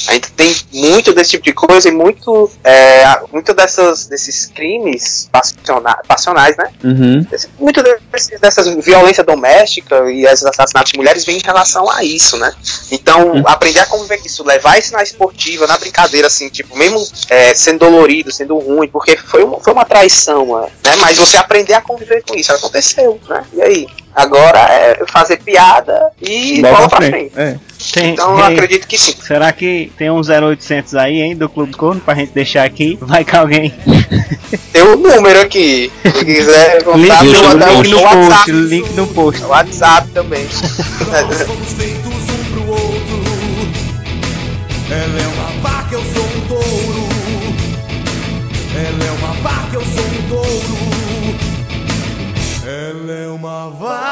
A 0.07 0.13
gente 0.13 0.31
tem 0.31 0.55
muito 0.71 1.13
desse 1.13 1.31
tipo 1.31 1.43
de 1.45 1.53
coisa 1.53 1.89
e 1.89 1.91
muito, 1.91 2.49
é, 2.63 3.03
muito 3.31 3.53
dessas, 3.53 4.07
desses 4.07 4.45
crimes 4.47 5.29
passiona- 5.31 5.97
passionais, 6.07 6.55
né? 6.57 6.71
Uhum. 6.83 7.25
Muito 7.59 7.81
desse, 8.11 8.37
dessas 8.39 8.67
violência 8.83 9.23
doméstica 9.23 10.11
e 10.11 10.25
esses 10.25 10.45
assassinatos 10.45 10.91
de 10.91 10.97
mulheres 10.97 11.25
vem 11.25 11.37
em 11.37 11.41
relação 11.43 11.89
a 11.89 12.03
isso, 12.03 12.37
né? 12.37 12.53
Então, 12.91 13.22
aprender 13.45 13.79
a 13.79 13.85
conviver 13.85 14.17
com 14.19 14.25
isso, 14.27 14.43
levar 14.45 14.77
isso 14.77 14.93
na 14.93 15.03
esportiva, 15.03 15.67
na 15.67 15.77
brincadeira, 15.77 16.27
assim, 16.27 16.49
tipo, 16.49 16.77
mesmo 16.77 17.05
é, 17.29 17.53
sendo 17.53 17.79
dolorido, 17.79 18.31
sendo 18.31 18.57
ruim, 18.57 18.87
porque 18.87 19.17
foi 19.17 19.43
uma, 19.43 19.59
foi 19.59 19.73
uma 19.73 19.85
traição, 19.85 20.45
mano, 20.47 20.67
né? 20.83 20.95
Mas 20.99 21.17
você 21.17 21.37
aprender 21.37 21.73
a 21.73 21.81
conviver 21.81 22.23
com 22.27 22.35
isso, 22.35 22.51
aconteceu, 22.53 23.19
né? 23.27 23.43
E 23.53 23.61
aí? 23.61 23.87
Agora 24.15 24.59
é 24.59 25.03
fazer 25.07 25.37
piada 25.37 26.11
e 26.21 26.61
Bola 26.61 26.75
bola 26.75 26.89
pra 26.89 26.97
frente. 26.97 27.31
frente. 27.33 27.33
É. 27.35 27.59
Tem, 27.91 28.11
Então, 28.13 28.37
eu 28.37 28.45
acredito 28.45 28.87
que 28.87 28.95
sim. 28.95 29.15
Será 29.19 29.51
que 29.51 29.91
tem 29.97 30.11
um 30.11 30.21
0800 30.21 30.93
aí, 30.95 31.19
hein, 31.19 31.35
do 31.35 31.49
Clube 31.49 31.71
do 31.71 31.77
Corno, 31.79 31.99
pra 31.99 32.13
gente 32.13 32.31
deixar 32.31 32.63
aqui? 32.63 32.95
Vai 33.01 33.25
que 33.25 33.35
alguém. 33.35 33.73
Tem 34.71 34.83
o 34.83 34.95
número 34.95 35.41
aqui. 35.41 35.91
Se 36.03 36.25
quiser 36.25 36.83
contar, 36.83 37.23
Link, 37.23 37.33
eu 37.33 37.57
no, 37.57 37.83
no 37.83 37.97
o 37.97 38.01
post, 38.01 38.29
WhatsApp. 38.29 38.51
link 38.51 38.89
no 38.93 39.07
post. 39.07 39.43
WhatsApp 39.45 40.07
também. 40.11 40.47
Ela 44.93 45.19
é 45.19 45.27
uma 45.27 45.49
vaca, 45.61 45.95
eu 45.95 46.03
sou 46.03 46.23
um 46.23 46.41
touro. 46.47 47.07
Ela 48.75 49.03
é 49.03 49.11
uma 49.11 49.33
vaca, 49.41 49.75
eu 49.75 49.81
sou 49.81 50.05
um 50.05 50.21
touro. 50.29 50.77
Ela 52.63 53.11
é 53.11 53.27
uma 53.27 53.69
vaca. 53.71 54.02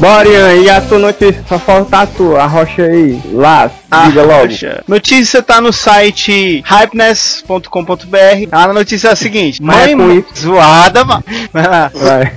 Bora, 0.00 0.26
Ian, 0.26 0.54
e 0.54 0.70
a 0.70 0.80
tua 0.80 0.98
notícia? 0.98 1.44
Só 1.46 1.58
falta 1.58 1.98
a 1.98 2.06
tua, 2.06 2.42
a 2.42 2.46
rocha 2.46 2.82
aí. 2.84 3.20
Lá, 3.32 3.70
diga 4.06 4.22
logo. 4.22 4.48
Poxa. 4.48 4.82
Notícia 4.88 5.42
tá 5.42 5.60
no 5.60 5.72
site 5.74 6.62
hypeness.com.br. 6.66 8.48
A 8.50 8.72
notícia 8.72 9.08
é 9.08 9.12
a 9.12 9.16
seguinte: 9.16 9.60
é 9.60 9.64
Mãe 9.94 10.18
isso. 10.18 10.46
zoada, 10.46 11.04
mano. 11.04 11.22
Vai 11.52 11.66
lá. 11.68 11.90
Vai. 11.94 12.32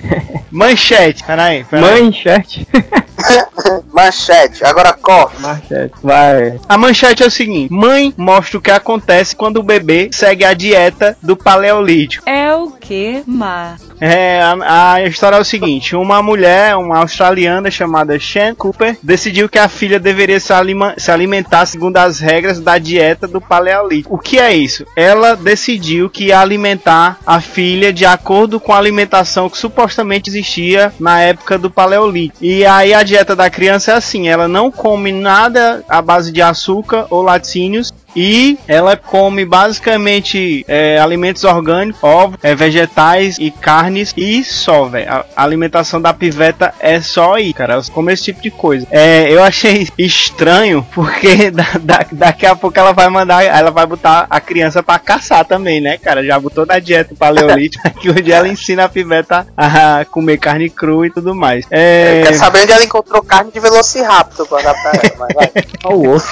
Manchete. 0.51 1.23
Peraí, 1.23 1.63
peraí. 1.63 2.03
Manchete. 2.03 2.67
Manchete, 3.93 4.65
agora 4.65 4.91
corre. 4.91 5.37
Manchete. 5.39 5.93
Vai. 6.03 6.59
A 6.67 6.77
manchete 6.77 7.23
é 7.23 7.27
o 7.27 7.31
seguinte: 7.31 7.71
Mãe 7.71 8.13
mostra 8.17 8.57
o 8.57 8.61
que 8.61 8.71
acontece 8.71 9.35
quando 9.35 9.57
o 9.57 9.63
bebê 9.63 10.09
segue 10.11 10.43
a 10.43 10.53
dieta 10.53 11.17
do 11.23 11.37
paleolítico. 11.37 12.29
É 12.29 12.53
o 12.53 12.71
que, 12.71 13.23
Má? 13.25 13.77
É, 14.05 14.41
a, 14.41 14.93
a 14.95 15.03
história 15.05 15.37
é 15.37 15.39
o 15.39 15.45
seguinte: 15.45 15.95
uma 15.95 16.21
mulher, 16.21 16.75
uma 16.75 16.97
australiana 16.99 17.71
chamada 17.71 18.19
Shan 18.19 18.53
Cooper, 18.53 18.97
decidiu 19.01 19.47
que 19.47 19.57
a 19.57 19.69
filha 19.69 19.97
deveria 19.97 20.41
se, 20.41 20.51
alima- 20.51 20.93
se 20.97 21.09
alimentar 21.09 21.65
segundo 21.65 21.95
as 21.95 22.19
regras 22.19 22.59
da 22.59 22.77
dieta 22.77 23.29
do 23.29 23.39
paleolítico. 23.39 24.13
O 24.13 24.19
que 24.19 24.37
é 24.37 24.53
isso? 24.53 24.85
Ela 24.93 25.37
decidiu 25.37 26.09
que 26.09 26.25
ia 26.25 26.39
alimentar 26.41 27.17
a 27.25 27.39
filha 27.39 27.93
de 27.93 28.05
acordo 28.05 28.59
com 28.59 28.73
a 28.73 28.77
alimentação 28.77 29.49
que 29.49 29.57
supostamente 29.57 30.29
existia 30.29 30.91
na 30.99 31.21
época 31.21 31.57
do 31.57 31.69
paleolítico. 31.71 32.43
E 32.43 32.65
aí 32.65 32.93
a 32.93 33.03
dieta 33.03 33.37
da 33.37 33.49
criança 33.49 33.93
é 33.93 33.95
assim: 33.95 34.27
ela 34.27 34.49
não 34.49 34.69
come 34.69 35.13
nada 35.13 35.81
à 35.87 36.01
base 36.01 36.29
de 36.29 36.41
açúcar 36.41 37.07
ou 37.09 37.21
laticínios. 37.21 37.93
E 38.15 38.57
ela 38.67 38.95
come 38.95 39.45
basicamente 39.45 40.63
é, 40.67 40.99
alimentos 40.99 41.43
orgânicos, 41.43 42.01
ovos, 42.03 42.37
é, 42.43 42.53
vegetais 42.55 43.37
e 43.39 43.49
carnes 43.51 44.13
e 44.15 44.43
só, 44.43 44.85
velho. 44.85 45.09
A 45.11 45.25
alimentação 45.43 46.01
da 46.01 46.13
piveta 46.13 46.73
é 46.79 47.01
só 47.01 47.35
aí, 47.35 47.53
cara. 47.53 47.73
Ela 47.73 47.83
come 47.91 48.13
esse 48.13 48.23
tipo 48.25 48.41
de 48.41 48.51
coisa. 48.51 48.87
É, 48.91 49.31
eu 49.31 49.43
achei 49.43 49.87
estranho 49.97 50.85
porque 50.93 51.49
da- 51.51 51.77
da- 51.81 52.05
daqui 52.11 52.45
a 52.45 52.55
pouco 52.55 52.77
ela 52.79 52.91
vai 52.93 53.09
mandar, 53.09 53.43
ela 53.43 53.71
vai 53.71 53.85
botar 53.85 54.27
a 54.29 54.39
criança 54.39 54.81
pra 54.83 54.99
caçar 54.99 55.43
também, 55.45 55.81
né, 55.81 55.97
cara? 55.97 56.23
Já 56.23 56.39
botou 56.39 56.65
na 56.65 56.79
dieta 56.79 57.15
paleolítica 57.15 57.89
que 57.99 58.09
hoje 58.09 58.31
ela 58.31 58.47
ensina 58.47 58.85
a 58.85 58.89
piveta 58.89 59.47
a 59.57 60.05
comer 60.05 60.37
carne 60.37 60.69
crua 60.69 61.07
e 61.07 61.11
tudo 61.11 61.33
mais. 61.35 61.65
É, 61.71 62.23
Quer 62.25 62.33
saber 62.33 62.63
onde 62.63 62.71
ela 62.71 62.83
encontrou 62.83 63.21
carne 63.23 63.51
de 63.51 63.59
Velociraptor 63.59 64.45
pra 64.47 64.61
dar 64.61 64.73
pra 64.73 64.91
ela, 64.91 65.15
mas 65.19 65.33
vai. 65.35 65.51
Ó 65.85 65.93
o 65.95 66.09
osso. 66.11 66.27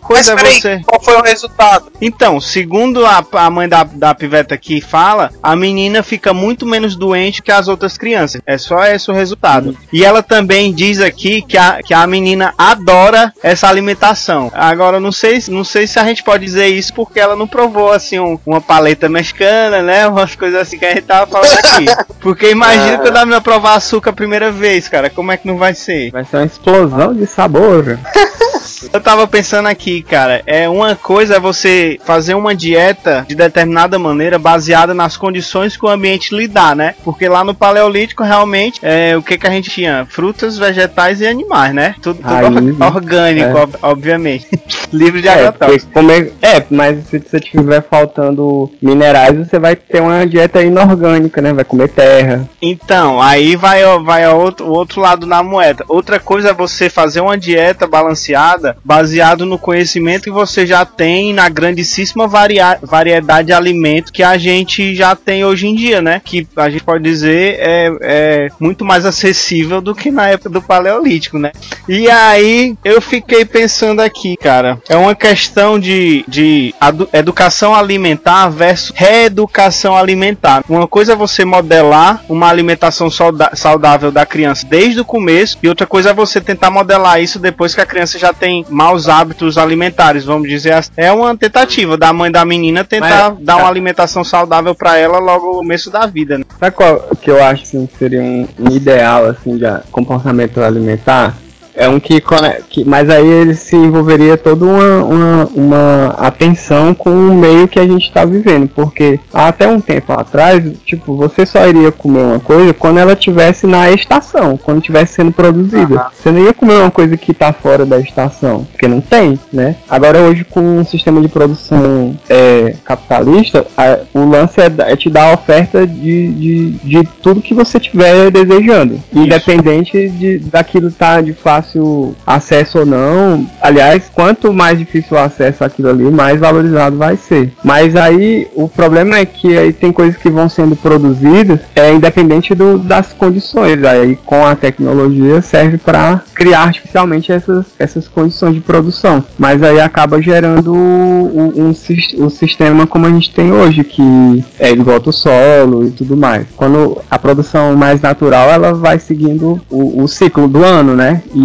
Coisa 0.00 0.32
é 0.32 0.34
Mas 0.34 0.42
peraí, 0.42 0.60
você. 0.60 0.80
qual 0.86 1.02
foi 1.02 1.14
o 1.16 1.22
resultado? 1.22 1.92
Então, 2.00 2.40
segundo 2.40 3.04
a, 3.06 3.24
a 3.32 3.50
mãe 3.50 3.68
da, 3.68 3.84
da 3.84 4.14
piveta 4.14 4.54
aqui 4.54 4.80
fala, 4.80 5.30
a 5.42 5.54
menina 5.56 6.02
fica 6.02 6.32
muito 6.34 6.66
menos 6.66 6.96
doente 6.96 7.42
que 7.42 7.52
as 7.52 7.68
outras 7.68 7.96
crianças. 7.96 8.40
É 8.46 8.58
só 8.58 8.84
esse 8.84 9.10
o 9.10 9.14
resultado. 9.14 9.76
E 9.92 10.04
ela 10.04 10.22
também 10.22 10.72
diz 10.72 11.00
aqui 11.00 11.42
que 11.42 11.56
a, 11.56 11.80
que 11.82 11.94
a 11.94 12.06
menina 12.06 12.52
adora 12.58 13.32
essa 13.42 13.68
alimentação. 13.68 14.50
Agora, 14.54 14.98
não 15.00 15.12
sei, 15.12 15.42
não 15.48 15.64
sei 15.64 15.86
se 15.86 15.98
a 15.98 16.04
gente 16.04 16.22
pode 16.22 16.44
dizer 16.44 16.66
isso 16.68 16.92
porque 16.94 17.20
ela 17.20 17.36
não 17.36 17.46
provou 17.46 17.92
assim 17.92 18.18
um- 18.18 18.38
uma 18.46 18.60
paleta 18.60 19.08
mexicana, 19.08 19.82
né? 19.82 20.06
Umas 20.14 20.34
coisas 20.34 20.60
assim 20.60 20.78
que 20.78 20.84
a 20.84 20.90
gente 20.90 21.02
tava 21.02 21.26
falando 21.30 21.52
aqui. 21.58 21.84
Porque 22.24 22.50
imagina 22.50 22.98
quando 22.98 23.16
a 23.18 23.20
menina 23.26 23.40
provar 23.40 23.74
açúcar 23.74 24.08
a 24.10 24.12
primeira 24.14 24.50
vez, 24.50 24.88
cara. 24.88 25.10
Como 25.10 25.30
é 25.30 25.36
que 25.36 25.46
não 25.46 25.58
vai 25.58 25.74
ser? 25.74 26.10
Vai 26.10 26.24
ser 26.24 26.38
uma 26.38 26.46
explosão 26.46 27.12
de 27.14 27.26
sabor. 27.26 27.98
Eu 28.92 29.00
tava 29.00 29.26
pensando 29.26 29.66
aqui, 29.68 30.02
cara, 30.02 30.42
é 30.46 30.68
uma 30.68 30.94
coisa 30.96 31.36
é 31.36 31.40
você 31.40 31.98
fazer 32.04 32.34
uma 32.34 32.54
dieta 32.54 33.24
de 33.28 33.34
determinada 33.34 33.98
maneira 33.98 34.38
baseada 34.38 34.94
nas 34.94 35.16
condições 35.16 35.76
que 35.76 35.84
o 35.84 35.88
ambiente 35.88 36.34
lhe 36.34 36.46
dá, 36.48 36.74
né? 36.74 36.94
Porque 37.04 37.28
lá 37.28 37.42
no 37.44 37.54
paleolítico 37.54 38.22
realmente 38.22 38.80
é 38.82 39.16
o 39.16 39.22
que 39.22 39.38
que 39.38 39.46
a 39.46 39.50
gente 39.50 39.70
tinha? 39.70 40.06
Frutas, 40.08 40.56
vegetais 40.58 41.20
e 41.20 41.26
animais, 41.26 41.74
né? 41.74 41.94
Tudo, 42.02 42.16
tudo 42.22 42.34
Aí, 42.34 42.44
or- 42.44 42.96
orgânico, 42.96 43.58
é. 43.58 43.62
ob- 43.62 43.76
obviamente. 43.82 44.46
Livre 44.92 45.20
de 45.22 45.28
É, 45.28 45.32
agrotóxicos. 45.46 45.92
comer, 45.92 46.32
é, 46.40 46.62
mas 46.70 47.06
se 47.08 47.18
você 47.18 47.40
tiver 47.40 47.82
faltando 47.82 48.70
minerais, 48.80 49.36
você 49.36 49.58
vai 49.58 49.74
ter 49.74 50.00
uma 50.00 50.24
dieta 50.26 50.62
inorgânica, 50.62 51.40
né? 51.42 51.52
Vai 51.52 51.64
comer 51.64 51.88
terra. 51.88 52.48
Então, 52.62 53.20
aí 53.20 53.56
vai, 53.56 53.82
vai 54.04 54.26
ó, 54.26 54.36
outro, 54.36 54.66
o 54.66 54.70
outro 54.70 55.00
lado 55.00 55.26
da 55.26 55.42
moeda. 55.42 55.84
Outra 55.88 56.20
coisa 56.20 56.50
é 56.50 56.54
você 56.54 56.88
fazer 56.88 57.20
uma 57.20 57.36
dieta 57.36 57.86
balanceada 57.86 58.73
baseado 58.84 59.44
no 59.44 59.58
conhecimento 59.58 60.24
que 60.24 60.30
você 60.30 60.66
já 60.66 60.84
tem 60.84 61.32
na 61.32 61.48
grandíssima 61.48 62.26
varia- 62.26 62.78
variedade 62.82 63.46
de 63.48 63.52
alimentos 63.52 64.10
que 64.10 64.22
a 64.22 64.36
gente 64.38 64.94
já 64.94 65.14
tem 65.14 65.44
hoje 65.44 65.66
em 65.66 65.74
dia, 65.74 66.00
né? 66.00 66.20
Que 66.24 66.46
a 66.56 66.70
gente 66.70 66.82
pode 66.84 67.02
dizer 67.04 67.56
é, 67.58 67.90
é 68.00 68.48
muito 68.58 68.84
mais 68.84 69.04
acessível 69.04 69.80
do 69.80 69.94
que 69.94 70.10
na 70.10 70.28
época 70.28 70.48
do 70.50 70.62
Paleolítico, 70.62 71.38
né? 71.38 71.52
E 71.88 72.08
aí 72.10 72.76
eu 72.84 73.00
fiquei 73.00 73.44
pensando 73.44 74.00
aqui, 74.00 74.36
cara, 74.36 74.78
é 74.88 74.96
uma 74.96 75.14
questão 75.14 75.78
de, 75.78 76.24
de 76.26 76.74
educação 77.12 77.74
alimentar 77.74 78.48
versus 78.48 78.92
reeducação 78.94 79.96
alimentar. 79.96 80.64
Uma 80.68 80.86
coisa 80.86 81.12
é 81.12 81.16
você 81.16 81.44
modelar 81.44 82.24
uma 82.28 82.48
alimentação 82.48 83.08
saudável 83.54 84.10
da 84.10 84.24
criança 84.26 84.66
desde 84.66 85.00
o 85.00 85.04
começo, 85.04 85.58
e 85.62 85.68
outra 85.68 85.86
coisa 85.86 86.10
é 86.10 86.14
você 86.14 86.40
tentar 86.40 86.70
modelar 86.70 87.20
isso 87.20 87.38
depois 87.38 87.74
que 87.74 87.80
a 87.80 87.86
criança 87.86 88.18
já 88.18 88.32
tem 88.32 88.53
maus 88.68 89.08
hábitos 89.08 89.56
alimentares, 89.56 90.24
vamos 90.24 90.48
dizer 90.48 90.72
assim. 90.72 90.90
É 90.96 91.10
uma 91.10 91.34
tentativa 91.36 91.96
da 91.96 92.12
mãe 92.12 92.30
da 92.30 92.44
menina 92.44 92.84
tentar 92.84 93.30
Mas- 93.30 93.44
dar 93.44 93.56
uma 93.56 93.68
alimentação 93.68 94.22
saudável 94.22 94.74
pra 94.74 94.98
ela 94.98 95.18
logo 95.18 95.46
no 95.46 95.52
começo 95.58 95.90
da 95.90 96.04
vida, 96.06 96.36
né? 96.38 96.44
Sabe 96.60 96.76
qual 96.76 97.00
que 97.22 97.30
eu 97.30 97.42
acho 97.42 97.62
que 97.64 97.88
seria 97.98 98.20
um, 98.22 98.46
um 98.60 98.70
ideal 98.70 99.24
assim 99.26 99.56
de 99.56 99.64
comportamento 99.90 100.60
alimentar? 100.60 101.34
É 101.76 101.88
um 101.88 101.98
que, 101.98 102.22
que 102.70 102.84
mas 102.84 103.10
aí 103.10 103.26
ele 103.26 103.54
se 103.54 103.74
envolveria 103.74 104.36
toda 104.36 104.64
uma, 104.64 105.02
uma, 105.04 105.48
uma 105.54 106.06
atenção 106.18 106.94
com 106.94 107.10
o 107.10 107.34
meio 107.34 107.66
que 107.66 107.78
a 107.80 107.86
gente 107.86 108.04
está 108.06 108.24
vivendo, 108.24 108.68
porque 108.68 109.18
até 109.32 109.66
um 109.66 109.80
tempo 109.80 110.12
atrás, 110.12 110.62
tipo, 110.84 111.16
você 111.16 111.44
só 111.44 111.66
iria 111.66 111.90
comer 111.90 112.20
uma 112.22 112.38
coisa 112.40 112.72
quando 112.72 112.98
ela 112.98 113.12
estivesse 113.14 113.66
na 113.66 113.90
estação, 113.90 114.56
quando 114.56 114.78
estivesse 114.78 115.14
sendo 115.14 115.32
produzida. 115.32 115.94
Aham. 115.96 116.06
Você 116.14 116.30
não 116.30 116.44
ia 116.44 116.52
comer 116.54 116.74
uma 116.74 116.90
coisa 116.90 117.16
que 117.16 117.32
está 117.32 117.52
fora 117.52 117.84
da 117.84 117.98
estação, 117.98 118.64
porque 118.70 118.86
não 118.86 119.00
tem, 119.00 119.38
né? 119.52 119.74
Agora 119.88 120.20
hoje 120.20 120.44
com 120.44 120.60
um 120.60 120.84
sistema 120.84 121.20
de 121.20 121.28
produção 121.28 122.16
é, 122.28 122.74
capitalista, 122.84 123.66
a- 123.76 123.98
o 124.14 124.24
lance 124.28 124.60
é, 124.60 124.72
é 124.78 124.96
te 124.96 125.10
dar 125.10 125.30
a 125.30 125.34
oferta 125.34 125.86
de, 125.86 126.28
de, 126.32 126.70
de 126.84 127.04
tudo 127.22 127.42
que 127.42 127.52
você 127.54 127.78
estiver 127.78 128.30
desejando, 128.30 129.00
independente 129.12 130.08
de 130.08 130.38
daquilo 130.38 130.88
estar 130.88 131.22
de 131.22 131.32
fácil 131.64 132.14
acesso 132.26 132.80
ou 132.80 132.86
não. 132.86 133.46
Aliás, 133.60 134.10
quanto 134.14 134.52
mais 134.52 134.78
difícil 134.78 135.16
o 135.16 135.20
acesso 135.20 135.64
àquilo 135.64 135.88
ali, 135.88 136.04
mais 136.04 136.38
valorizado 136.40 136.96
vai 136.96 137.16
ser. 137.16 137.52
Mas 137.64 137.96
aí 137.96 138.46
o 138.54 138.68
problema 138.68 139.16
é 139.18 139.24
que 139.24 139.56
aí 139.56 139.72
tem 139.72 139.92
coisas 139.92 140.16
que 140.16 140.30
vão 140.30 140.48
sendo 140.48 140.76
produzidas 140.76 141.60
é 141.74 141.92
independente 141.92 142.54
do, 142.54 142.78
das 142.78 143.12
condições. 143.12 143.82
Aí 143.84 144.16
com 144.24 144.44
a 144.46 144.54
tecnologia 144.54 145.40
serve 145.40 145.78
para 145.78 146.22
criar 146.34 146.62
artificialmente 146.62 147.32
essas, 147.32 147.66
essas 147.78 148.06
condições 148.08 148.54
de 148.54 148.60
produção. 148.60 149.24
Mas 149.38 149.62
aí 149.62 149.80
acaba 149.80 150.20
gerando 150.20 150.72
um, 150.74 151.72
sis- 151.74 152.14
o 152.18 152.28
sistema 152.30 152.86
como 152.86 153.06
a 153.06 153.10
gente 153.10 153.32
tem 153.32 153.52
hoje, 153.52 153.84
que 153.84 154.44
é 154.58 154.70
esgota 154.72 155.10
o 155.10 155.12
solo 155.12 155.86
e 155.86 155.90
tudo 155.90 156.16
mais. 156.16 156.46
Quando 156.56 156.98
a 157.10 157.18
produção 157.18 157.74
mais 157.76 158.00
natural 158.00 158.50
ela 158.50 158.72
vai 158.74 158.98
seguindo 158.98 159.60
o, 159.70 160.02
o 160.02 160.08
ciclo 160.08 160.48
do 160.48 160.64
ano, 160.64 160.94
né? 160.94 161.22
E, 161.34 161.40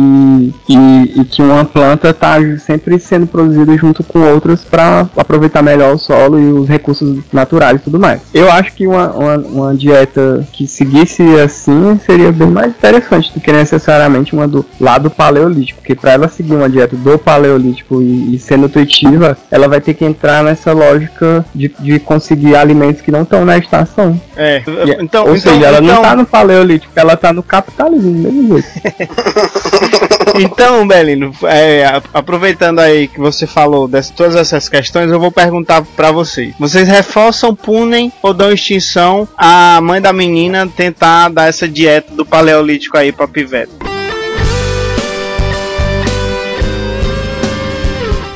e, 0.67 1.21
e 1.21 1.25
que 1.25 1.41
uma 1.41 1.65
planta 1.65 2.09
está 2.09 2.35
sempre 2.59 2.99
sendo 2.99 3.27
produzida 3.27 3.75
junto 3.77 4.03
com 4.03 4.19
outras 4.19 4.63
para 4.63 5.07
aproveitar 5.17 5.61
melhor 5.61 5.93
o 5.93 5.97
solo 5.97 6.39
e 6.39 6.51
os 6.51 6.67
recursos 6.67 7.19
naturais 7.31 7.79
e 7.79 7.83
tudo 7.83 7.99
mais. 7.99 8.21
Eu 8.33 8.51
acho 8.51 8.73
que 8.73 8.87
uma, 8.87 9.09
uma, 9.11 9.37
uma 9.37 9.75
dieta 9.75 10.47
que 10.53 10.67
seguisse 10.67 11.21
assim 11.39 11.99
seria 12.05 12.31
bem 12.31 12.49
mais 12.49 12.67
interessante 12.71 13.31
do 13.33 13.39
que 13.39 13.51
necessariamente 13.51 14.33
uma 14.33 14.47
do 14.47 14.65
lado 14.79 15.09
paleolítico, 15.09 15.79
porque 15.81 15.95
para 15.95 16.11
ela 16.13 16.27
seguir 16.27 16.53
uma 16.53 16.69
dieta 16.69 16.95
do 16.95 17.17
paleolítico 17.17 18.01
e, 18.01 18.35
e 18.35 18.39
ser 18.39 18.57
nutritiva, 18.57 19.37
ela 19.51 19.67
vai 19.67 19.81
ter 19.81 19.93
que 19.93 20.05
entrar 20.05 20.43
nessa 20.43 20.71
lógica 20.71 21.45
de, 21.53 21.71
de 21.79 21.99
conseguir 21.99 22.55
alimentos 22.55 23.01
que 23.01 23.11
não 23.11 23.23
estão 23.23 23.45
na 23.45 23.57
estação. 23.57 24.19
É, 24.35 24.57
E- 24.67 25.03
então, 25.03 25.25
Ou 25.25 25.35
então, 25.35 25.53
seja, 25.53 25.65
ela 25.67 25.79
então, 25.83 25.95
não 25.95 26.01
tá 26.01 26.15
no 26.15 26.25
paleolítico, 26.25 26.91
ela 26.95 27.15
tá 27.17 27.33
no 27.33 27.43
capitalismo 27.43 28.11
do 28.11 28.17
mesmo 28.31 28.59
jeito. 28.59 28.69
Então, 30.35 30.87
Belino, 30.87 31.31
é, 31.43 32.01
aproveitando 32.13 32.79
aí 32.79 33.07
que 33.07 33.19
você 33.19 33.47
falou 33.47 33.87
de 33.87 34.11
todas 34.13 34.35
essas 34.35 34.69
questões, 34.69 35.11
eu 35.11 35.19
vou 35.19 35.31
perguntar 35.31 35.83
pra 35.95 36.11
vocês. 36.11 36.53
Vocês 36.59 36.87
reforçam, 36.87 37.55
punem 37.55 38.11
ou 38.21 38.33
dão 38.33 38.51
extinção 38.51 39.27
a 39.37 39.79
mãe 39.81 40.01
da 40.01 40.13
menina 40.13 40.67
tentar 40.67 41.29
dar 41.29 41.47
essa 41.47 41.67
dieta 41.67 42.13
do 42.13 42.25
paleolítico 42.25 42.97
aí 42.97 43.11
pra 43.11 43.27
pivete? 43.27 43.71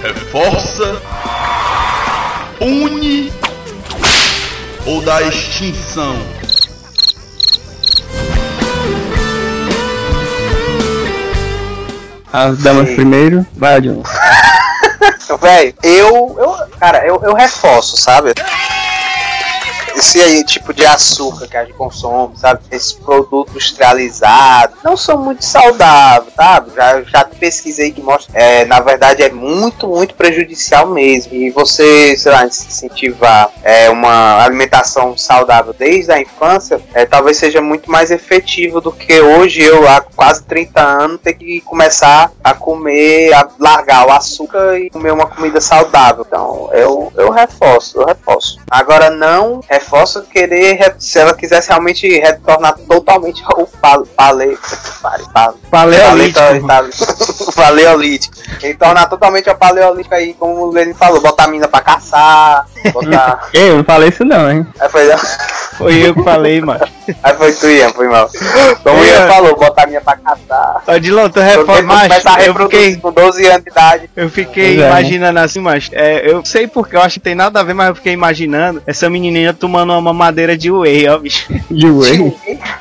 Reforça, 0.02 1.02
une 2.60 3.32
ou 4.86 5.02
dá 5.02 5.22
extinção? 5.24 6.18
As 12.34 12.58
damas 12.58 12.90
Sim. 12.90 12.96
primeiro, 12.96 13.46
vai, 13.56 13.80
John. 13.80 14.02
Véi, 15.40 15.76
eu, 15.84 16.36
eu. 16.40 16.56
Cara, 16.80 17.06
eu, 17.06 17.22
eu 17.24 17.36
reforço, 17.36 17.96
sabe? 17.96 18.34
Esse 19.96 20.22
aí 20.22 20.44
tipo 20.44 20.74
de 20.74 20.86
açúcar 20.86 21.48
que 21.48 21.58
a 21.58 21.66
gente 21.66 21.76
consome, 21.76 22.38
sabe? 22.38 22.62
Esses 22.72 22.94
produtos 22.94 23.54
industrializados 23.54 24.78
não 24.84 24.98
são 24.98 25.18
muito 25.18 25.44
saudáveis, 25.44 26.34
sabe? 26.36 26.72
Já, 26.76 27.02
já 27.04 27.26
pesquisei 27.26 27.92
que 27.92 28.02
mostra. 28.02 28.38
É, 28.38 28.66
na 28.66 28.80
verdade, 28.80 29.24
é 29.24 29.30
muito, 29.30 29.88
muito 29.88 30.16
prejudicial 30.16 30.88
mesmo. 30.88 31.34
E 31.34 31.50
você, 31.50 32.16
sei 32.18 32.32
lá, 32.32 32.46
incentivar 32.46 33.52
é, 33.64 33.90
uma 33.90 34.44
alimentação 34.44 35.18
saudável 35.18 35.74
desde 35.74 36.12
a 36.12 36.20
infância, 36.20 36.82
é, 36.94 37.06
talvez 37.06 37.38
seja 37.38 37.62
muito 37.62 37.90
mais 37.90 38.12
efetivo 38.12 38.82
do 38.82 38.92
que 38.92 39.22
hoje 39.22 39.62
eu, 39.62 39.88
há 39.88 40.02
quase 40.02 40.44
30 40.44 40.82
anos, 40.82 41.22
ter 41.22 41.34
que 41.34 41.62
começar 41.62 42.32
a 42.44 42.54
comer, 42.54 43.34
a 43.34 43.48
largar 43.60 44.08
o 44.08 44.12
açúcar 44.12 44.78
e 44.80 44.90
comer 44.90 45.12
uma 45.12 45.28
comida 45.28 45.62
saudável. 45.62 46.26
Então, 46.28 46.70
eu, 46.74 47.12
eu 47.16 47.32
reforço, 47.32 48.00
eu 48.00 48.06
reforço. 48.06 48.60
Agora, 48.70 49.10
não 49.10 49.62
reforço 49.84 50.24
querer, 50.24 50.74
re- 50.74 50.96
se 50.98 51.20
ela 51.20 51.34
quisesse 51.34 51.70
realmente 51.70 52.08
retornar 52.20 52.76
totalmente 52.88 53.44
ao 53.46 53.68
pale, 53.68 54.06
pale, 54.16 54.58
Paleolítico. 55.70 56.40
Paleolítico. 57.56 58.36
Retornar 58.62 59.10
totalmente 59.10 59.50
ao 59.50 59.56
paleolítico 59.56 60.16
aí, 60.16 60.34
como 60.34 60.64
o 60.68 60.72
Lenin 60.72 60.94
falou, 60.94 61.22
botar 61.22 61.48
mina 61.48 61.68
pra 61.68 61.82
caçar, 61.82 62.66
botar. 62.94 63.50
Eu 63.54 63.78
não 63.78 63.84
falei 63.84 64.10
isso 64.10 64.24
não, 64.26 64.50
hein? 64.50 64.66
Aí 64.80 64.90
foi, 64.90 65.08
Foi 65.78 66.08
eu 66.08 66.14
que 66.14 66.24
falei, 66.24 66.62
mano. 66.62 66.86
Aí 67.22 67.34
foi 67.36 67.52
tu, 67.54 67.70
Ian, 67.70 67.90
foi 67.90 68.08
mal. 68.08 68.30
Como 68.84 69.00
o 69.00 69.04
É. 69.04 69.08
Ian 69.08 69.28
falou, 69.28 69.56
botar 69.58 69.84
a 69.84 69.88
minha 69.88 70.02
pra 70.02 70.16
catar. 70.16 70.84
Ô, 70.88 71.00
Dilon, 71.00 71.30
tu 71.30 71.40
reforma, 71.40 71.82
macho, 71.82 72.14
eu 72.46 72.54
fiquei, 72.56 72.96
com 72.98 73.12
12 73.12 73.46
anos 73.48 73.64
de 73.64 73.70
idade. 73.72 74.10
eu 74.16 74.30
fiquei 74.30 74.76
é, 74.76 74.78
né? 74.78 74.88
imaginando 74.88 75.40
assim, 75.40 75.60
mas 75.60 75.90
é, 75.92 76.30
eu 76.30 76.44
sei 76.46 76.68
porque 76.68 76.96
eu 76.96 77.02
acho 77.02 77.16
que 77.16 77.20
tem 77.20 77.36
nada 77.36 77.60
a 77.60 77.64
ver, 77.64 77.74
mas 77.74 77.90
eu 77.90 77.96
fiquei 77.96 78.14
imaginando 78.14 78.82
essa 78.88 79.10
menininha 79.10 79.54
tomando 79.54 79.92
uma 79.92 80.02
mamadeira 80.02 80.58
de 80.58 80.72
whey, 80.72 81.08
ó, 81.10 81.18
bicho. 81.18 81.46
De 81.70 81.90
whey. 81.90 82.34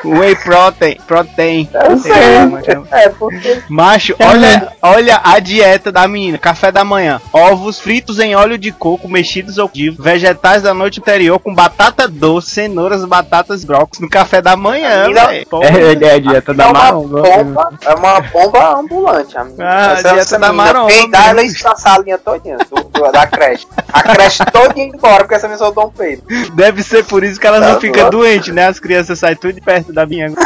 Whey 0.04 0.36
protein, 0.36 0.96
protein. 1.06 1.68
Eu 1.72 1.98
Sei 1.98 2.12
sei. 2.12 2.34
lá 2.34 2.42
como 2.44 2.58
é 2.58 2.62
que 2.62 2.70
é. 2.70 2.82
É, 2.92 3.08
porque. 3.08 3.62
Macho, 3.68 4.14
olha, 4.20 4.72
olha 4.82 5.20
a 5.24 5.38
dieta 5.38 5.90
da 5.90 6.06
menina. 6.06 6.38
Café 6.38 6.70
da 6.70 6.84
manhã, 6.84 7.20
ovos 7.32 7.80
fritos 7.80 8.18
em 8.18 8.34
óleo 8.34 8.56
de 8.58 8.70
coco, 8.72 9.08
mexidos 9.08 9.58
ou 9.58 9.68
vivo, 9.72 10.02
vegetais 10.02 10.62
da 10.62 10.72
noite 10.74 11.00
anterior 11.00 11.38
com 11.38 11.54
batata 11.54 12.06
doce, 12.08 12.50
cenouras, 12.82 13.04
batatas, 13.04 13.64
brócolis 13.64 14.00
no 14.00 14.08
café 14.08 14.40
da 14.42 14.56
manhã, 14.56 15.02
Menina- 15.02 15.26
velho. 15.26 15.46
É, 15.62 16.04
é 16.04 16.14
a 16.14 16.18
dieta 16.18 16.50
É 16.52 16.54
da 16.54 16.68
uma 16.68 16.72
maromba. 16.82 17.22
bomba, 17.22 17.70
é 17.84 17.94
uma 17.94 18.20
bomba 18.20 18.78
ambulante, 18.80 19.38
amigo. 19.38 19.56
Ah, 19.60 19.92
Essa- 19.92 20.02
dieta 20.02 20.18
essa 20.20 20.38
da 20.38 20.52
maromba, 20.52 20.88
Peidar 20.88 21.28
ela 21.30 21.42
mesmo. 21.42 21.58
e 21.64 21.66
a 21.72 21.76
salinha 21.76 22.18
todinha 22.18 22.58
do, 22.58 22.82
do- 22.84 23.12
da 23.12 23.26
creche. 23.26 23.66
A 23.92 24.02
creche 24.02 24.44
todinha 24.46 24.86
embora, 24.86 25.18
porque 25.24 25.34
essa 25.34 25.48
pessoa 25.48 25.72
dá 25.72 25.82
um 25.82 25.90
peido. 25.90 26.22
Deve 26.54 26.82
ser 26.82 27.04
por 27.04 27.22
isso 27.22 27.38
que 27.40 27.46
elas 27.46 27.60
não 27.60 27.74
Tá 27.74 27.80
ficam 27.80 28.04
bom. 28.04 28.10
doentes, 28.10 28.52
né? 28.54 28.66
As 28.66 28.80
crianças 28.80 29.18
saem 29.18 29.36
tudo 29.36 29.52
de 29.54 29.60
perto 29.60 29.92
da 29.92 30.04
minha. 30.06 30.32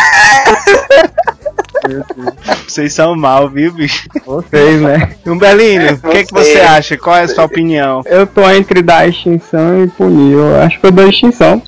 Vocês 2.66 2.92
são 2.92 3.14
mal, 3.14 3.49
viu, 3.49 3.72
bicho? 3.72 4.09
Vocês, 4.25 4.81
né? 4.81 5.11
Umbelino, 5.27 5.92
o 6.03 6.09
que, 6.09 6.25
que 6.25 6.33
você 6.33 6.53
Você. 6.55 6.61
acha? 6.61 6.96
Qual 6.96 7.14
é 7.16 7.22
a 7.22 7.29
sua 7.29 7.44
opinião? 7.44 8.03
Eu 8.07 8.27
tô 8.27 8.49
entre 8.51 8.83
dar 8.83 9.09
extinção 9.09 9.85
e 9.85 9.88
punir. 9.88 10.33
Eu 10.33 10.61
acho 10.62 10.81
que 10.81 10.87
eu 10.87 10.90
dou 10.90 11.09
extinção. 11.09 11.62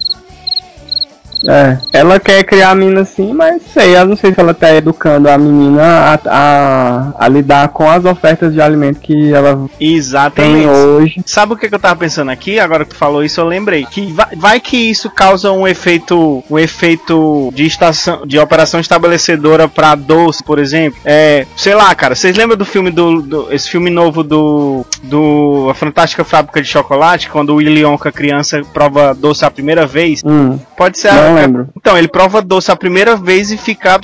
É, 1.47 1.79
ela 1.93 2.19
quer 2.19 2.43
criar 2.45 2.71
a 2.71 2.75
menina 2.75 3.03
assim, 3.03 3.33
mas 3.33 3.63
sei, 3.73 3.97
eu 3.97 4.05
não 4.07 4.17
sei 4.17 4.33
se 4.35 4.41
ela 4.41 4.53
tá 4.55 4.75
educando 4.75 5.29
a 5.29 5.39
menina 5.39 5.83
a, 5.83 6.21
a, 6.27 7.13
a 7.19 7.29
lidar 7.29 7.69
com 7.69 7.89
as 7.89 8.05
ofertas 8.05 8.53
de 8.53 8.61
alimento 8.61 9.01
que 9.01 9.33
ela 9.33 9.69
tem 9.79 9.95
Exatamente. 9.95 10.67
hoje. 10.67 11.23
Sabe 11.25 11.53
o 11.53 11.57
que, 11.57 11.69
que 11.69 11.75
eu 11.75 11.79
tava 11.79 11.97
pensando 11.97 12.31
aqui? 12.31 12.59
Agora 12.59 12.85
que 12.85 12.91
tu 12.91 12.97
falou 12.97 13.23
isso, 13.23 13.41
eu 13.41 13.47
lembrei. 13.47 13.85
Que 13.87 14.13
vai, 14.13 14.27
vai 14.37 14.61
que 14.61 14.77
isso 14.77 15.11
causa 15.11 15.53
um 15.53 15.67
efeito. 15.67 16.43
Um 16.51 16.59
efeito 16.59 17.51
de 17.55 17.67
estação. 17.67 18.27
De 18.27 18.39
operação 18.39 18.81
estabelecedora 18.81 19.69
pra 19.69 19.95
doce, 19.95 20.43
por 20.43 20.59
exemplo. 20.59 20.99
É. 21.05 21.47
Sei 21.57 21.75
lá, 21.75 21.95
cara. 21.95 22.15
Vocês 22.15 22.37
lembram 22.37 22.57
do 22.57 22.65
filme 22.65 22.91
do. 22.91 23.23
do- 23.23 23.53
esse 23.53 23.69
filme 23.71 23.91
novo 23.91 24.23
do. 24.23 24.85
Do. 25.05 25.69
A 25.71 25.75
Fantástica 25.75 26.25
Fábrica 26.25 26.61
de 26.61 26.69
Chocolate? 26.69 27.29
Quando 27.29 27.51
o 27.51 27.57
Willy 27.57 27.85
Wonka 27.85 28.11
criança 28.11 28.61
prova 28.73 29.15
doce 29.15 29.45
a 29.45 29.51
primeira 29.51 29.87
vez? 29.87 30.23
Hum, 30.25 30.59
Pode 30.77 30.99
ser 30.99 31.09
não 31.29 31.37
a, 31.37 31.41
lembro. 31.41 31.69
Então, 31.77 31.97
ele 31.97 32.09
prova 32.09 32.41
doce 32.43 32.71
a 32.71 32.77
primeira 32.77 33.17
vez 33.17 33.51
e 33.51 33.57
fica 33.57 33.99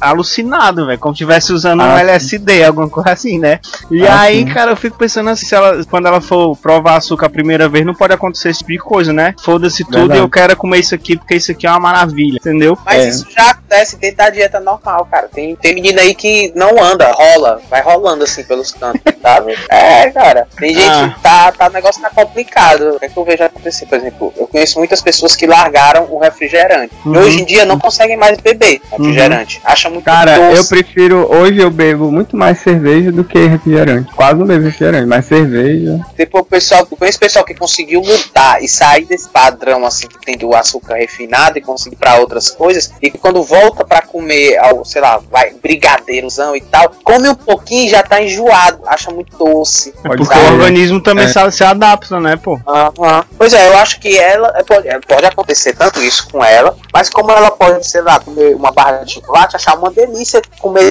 alucinado, 0.00 0.86
velho. 0.86 0.98
Como 0.98 1.14
se 1.14 1.22
estivesse 1.22 1.52
usando 1.52 1.80
um 1.80 1.84
Ah, 1.84 1.96
sim. 1.96 2.00
LSD, 2.02 2.64
alguma 2.64 2.88
coisa 2.88 3.10
assim, 3.12 3.38
né? 3.38 3.60
E 3.90 4.06
Ah, 4.06 4.20
aí, 4.20 4.38
sim. 4.40 4.46
cara, 4.52 4.70
eu 4.72 4.76
fico 4.76 4.96
pensando 4.96 5.30
assim, 5.30 5.46
se 5.46 5.54
ela, 5.54 5.84
quando 5.86 6.06
ela 6.06 6.20
for 6.20 6.56
provar 6.56 6.96
açúcar 6.96 7.26
a 7.26 7.30
primeira 7.30 7.68
vez, 7.68 7.84
não 7.84 7.94
pode 7.94 8.12
acontecer 8.12 8.50
esse 8.50 8.60
tipo 8.60 8.72
de 8.72 8.78
coisa, 8.78 9.12
né? 9.12 9.34
Foda-se 9.42 9.84
tudo 9.84 9.98
Verdade. 9.98 10.20
e 10.20 10.22
eu 10.22 10.28
quero 10.28 10.56
comer 10.56 10.78
isso 10.80 10.94
aqui 10.94 11.16
porque 11.16 11.34
isso 11.36 11.52
aqui 11.52 11.66
é 11.66 11.70
uma 11.70 11.80
maravilha, 11.80 12.36
entendeu? 12.36 12.76
Mas 12.84 13.04
É. 13.04 13.08
isso 13.08 13.26
já 13.30 13.50
acontece 13.50 13.96
dentro 13.96 14.16
da 14.18 14.30
dieta 14.30 14.60
normal, 14.60 15.06
cara. 15.10 15.28
Tem, 15.28 15.54
tem 15.56 15.74
menina 15.74 16.00
aí 16.02 16.14
que 16.14 16.52
não 16.54 16.82
anda, 16.82 17.10
rola, 17.12 17.60
vai 17.70 17.82
rolando 17.82 18.24
assim 18.24 18.42
pelos 18.44 18.72
cantos, 18.72 19.00
sabe? 19.22 19.56
É, 19.70 20.10
cara. 20.10 20.46
Tem 20.58 20.74
gente 20.74 20.88
Ah. 20.90 21.08
que 21.14 21.20
tá, 21.22 21.52
tá, 21.52 21.66
o 21.68 21.72
negócio 21.72 22.00
tá 22.02 22.10
complicado. 22.10 22.94
O 22.96 22.98
que, 22.98 23.06
é 23.06 23.08
que 23.08 23.16
eu 23.16 23.24
vejo 23.24 23.42
acontecer? 23.44 23.86
Por 23.86 23.96
exemplo, 23.98 24.32
eu 24.36 24.46
conheço 24.46 24.78
muitas 24.78 25.00
pessoas 25.00 25.34
que 25.36 25.46
largaram 25.46 26.04
o 26.10 26.18
refrigerante. 26.30 26.94
Uhum. 27.04 27.14
E 27.14 27.18
hoje 27.18 27.42
em 27.42 27.44
dia 27.44 27.64
não 27.64 27.78
conseguem 27.78 28.16
mais 28.16 28.38
beber 28.38 28.80
refrigerante. 28.90 29.60
Acha 29.64 29.90
muito 29.90 30.04
Cara, 30.04 30.36
doce. 30.36 30.56
eu 30.56 30.64
prefiro. 30.66 31.28
Hoje 31.30 31.58
eu 31.58 31.70
bebo 31.70 32.10
muito 32.10 32.36
mais 32.36 32.58
cerveja 32.58 33.12
do 33.12 33.24
que 33.24 33.38
refrigerante. 33.46 34.12
Quase 34.14 34.38
não 34.38 34.46
bebo 34.46 34.64
refrigerante, 34.64 35.06
mas 35.06 35.26
cerveja. 35.26 36.00
Tipo, 36.16 36.38
o 36.40 36.44
pessoal, 36.44 36.86
eu 36.90 36.96
conheço 36.96 37.18
pessoal 37.18 37.44
que 37.44 37.54
conseguiu 37.54 38.02
mudar 38.02 38.62
e 38.62 38.68
sair 38.68 39.04
desse 39.04 39.28
padrão 39.28 39.84
assim 39.84 40.06
que 40.06 40.18
tem 40.20 40.36
do 40.36 40.54
açúcar 40.54 40.94
refinado 40.96 41.58
e 41.58 41.60
conseguir 41.60 41.96
para 41.96 42.18
outras 42.18 42.50
coisas 42.50 42.92
e 43.02 43.10
que 43.10 43.18
quando 43.18 43.42
volta 43.42 43.84
pra 43.84 44.02
comer, 44.02 44.56
ao, 44.58 44.84
sei 44.84 45.00
lá, 45.00 45.20
vai 45.30 45.52
brigadeirozão 45.62 46.54
e 46.56 46.60
tal, 46.60 46.92
come 47.04 47.28
um 47.28 47.34
pouquinho 47.34 47.86
e 47.86 47.88
já 47.88 48.02
tá 48.02 48.22
enjoado, 48.22 48.80
acha 48.86 49.10
muito 49.10 49.36
doce. 49.36 49.92
É 50.04 50.08
porque 50.08 50.24
ser. 50.34 50.40
o 50.40 50.52
organismo 50.52 51.00
também 51.00 51.26
É. 51.26 51.50
se, 51.50 51.64
adapta, 51.64 52.20
né, 52.20 52.36
pô? 52.36 52.58
Aham. 52.66 53.24
Pois 53.36 53.52
é, 53.52 53.68
eu 53.68 53.76
acho 53.78 54.00
que 54.00 54.16
ela 54.18 54.52
é, 54.56 54.62
pode, 54.62 54.88
é, 54.88 54.98
pode 55.00 55.26
acontecer 55.26 55.74
tanto 55.74 56.00
isso 56.02 56.19
com 56.20 56.44
ela, 56.44 56.76
mas 56.92 57.08
como 57.10 57.30
ela 57.30 57.50
pode, 57.50 57.86
sei 57.86 58.00
lá, 58.02 58.18
comer 58.20 58.54
uma 58.54 58.70
barra 58.72 59.02
de 59.04 59.14
chocolate, 59.14 59.56
achar 59.56 59.76
uma 59.78 59.90
delícia, 59.90 60.40
comer 60.58 60.90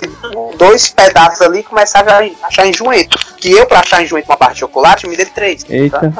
dois 0.58 0.89
pedaços 0.89 1.42
ali 1.42 1.60
e 1.60 1.63
começar 1.63 2.02
a 2.08 2.22
já 2.22 2.32
achar 2.44 2.68
enjoento. 2.68 3.18
Que 3.38 3.52
eu, 3.52 3.65
pra 3.65 3.80
achar 3.80 4.02
enjoento 4.04 4.30
uma 4.30 4.38
barra 4.38 4.54
de 4.54 4.60
chocolate, 4.60 5.08
me 5.08 5.15
dei 5.15 5.26
três. 5.26 5.65
Eita. 5.70 6.13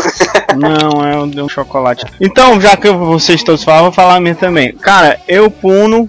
Não, 0.56 1.06
é 1.06 1.16
um, 1.16 1.44
um 1.44 1.48
chocolate. 1.48 2.04
Então, 2.20 2.60
já 2.60 2.76
que 2.76 2.88
eu- 2.88 2.98
vocês 2.98 3.42
todos 3.42 3.62
falam, 3.64 3.80
eu 3.80 3.84
vou 3.86 3.92
falar 3.92 4.16
a 4.16 4.20
minha 4.20 4.34
também. 4.34 4.72
Cara, 4.76 5.20
eu 5.28 5.50
puno 5.50 6.08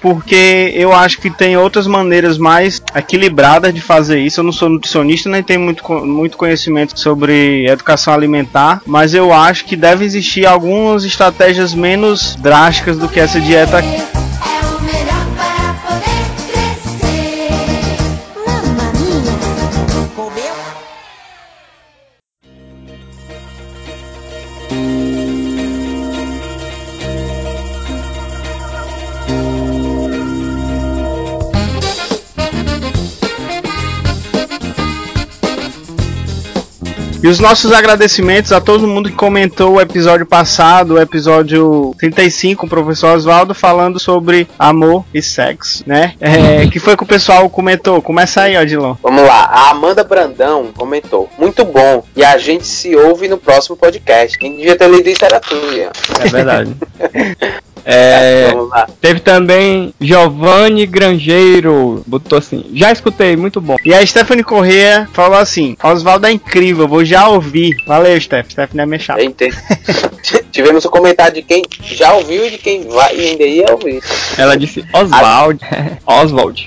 porque 0.00 0.72
eu 0.74 0.92
acho 0.92 1.18
que 1.20 1.30
tem 1.30 1.56
outras 1.56 1.86
maneiras 1.86 2.38
mais 2.38 2.82
equilibradas 2.94 3.74
de 3.74 3.80
fazer 3.80 4.20
isso. 4.20 4.40
Eu 4.40 4.44
não 4.44 4.52
sou 4.52 4.68
nutricionista 4.68 5.28
nem 5.28 5.42
tenho 5.42 5.60
muito, 5.60 5.88
muito 6.04 6.36
conhecimento 6.36 6.98
sobre 6.98 7.66
educação 7.66 8.14
alimentar, 8.14 8.82
mas 8.86 9.14
eu 9.14 9.32
acho 9.32 9.64
que 9.64 9.76
deve 9.76 10.04
existir 10.04 10.46
algumas 10.46 11.04
estratégias 11.04 11.74
menos 11.74 12.36
drásticas 12.36 12.98
do 12.98 13.08
que 13.08 13.20
essa 13.20 13.40
dieta 13.40 13.78
aqui. 13.78 14.00
E 37.22 37.28
os 37.28 37.38
nossos 37.38 37.70
agradecimentos 37.70 38.50
a 38.50 38.62
todo 38.62 38.88
mundo 38.88 39.10
que 39.10 39.14
comentou 39.14 39.74
o 39.74 39.80
episódio 39.80 40.24
passado, 40.24 40.94
o 40.94 40.98
episódio 40.98 41.94
35, 41.98 42.60
com 42.60 42.66
o 42.66 42.70
professor 42.70 43.14
Oswaldo, 43.14 43.52
falando 43.52 44.00
sobre 44.00 44.48
amor 44.58 45.04
e 45.12 45.20
sexo, 45.20 45.84
né? 45.86 46.14
É, 46.18 46.66
que 46.66 46.78
foi 46.78 46.96
que 46.96 47.02
o 47.02 47.06
pessoal 47.06 47.50
comentou. 47.50 48.00
Começa 48.00 48.40
aí, 48.40 48.56
Odilon. 48.56 48.94
Vamos 49.02 49.22
lá, 49.22 49.44
a 49.52 49.70
Amanda 49.70 50.02
Brandão 50.02 50.70
comentou. 50.74 51.28
Muito 51.38 51.62
bom. 51.62 52.02
E 52.16 52.24
a 52.24 52.38
gente 52.38 52.66
se 52.66 52.96
ouve 52.96 53.28
no 53.28 53.36
próximo 53.36 53.76
podcast. 53.76 54.38
Quem 54.38 54.56
devia 54.56 54.76
ter 54.76 54.88
lido 54.88 55.10
isso 55.10 55.22
era 55.22 55.38
tu, 55.40 55.54
Ian. 55.54 55.90
É 56.20 56.28
verdade. 56.28 56.74
É, 57.84 58.48
Vamos 58.52 58.70
lá. 58.70 58.86
teve 59.00 59.20
também 59.20 59.94
Giovanni 60.00 60.86
Grangeiro, 60.86 62.02
botou 62.06 62.38
assim, 62.38 62.64
já 62.74 62.92
escutei, 62.92 63.36
muito 63.36 63.60
bom. 63.60 63.76
E 63.84 63.94
a 63.94 64.04
Stephanie 64.06 64.44
Corrêa 64.44 65.08
falou 65.12 65.38
assim: 65.38 65.76
Oswaldo 65.82 66.26
é 66.26 66.32
incrível, 66.32 66.86
vou 66.88 67.04
já 67.04 67.28
ouvir. 67.28 67.74
Valeu, 67.86 68.20
Steph. 68.20 68.50
Stephanie 68.50 68.82
é 68.82 68.86
minha. 68.86 69.00
Eita. 69.18 69.46
Tivemos 70.50 70.84
o 70.84 70.90
comentário 70.90 71.34
de 71.34 71.42
quem 71.42 71.62
já 71.82 72.14
ouviu 72.14 72.46
e 72.46 72.50
de 72.50 72.58
quem 72.58 72.86
vai 72.88 73.16
e 73.16 73.28
ainda 73.30 73.44
ia 73.44 73.66
ouvir. 73.72 74.02
Ela 74.36 74.56
disse 74.56 74.84
Oswald. 74.92 75.60
Oswald. 76.06 76.64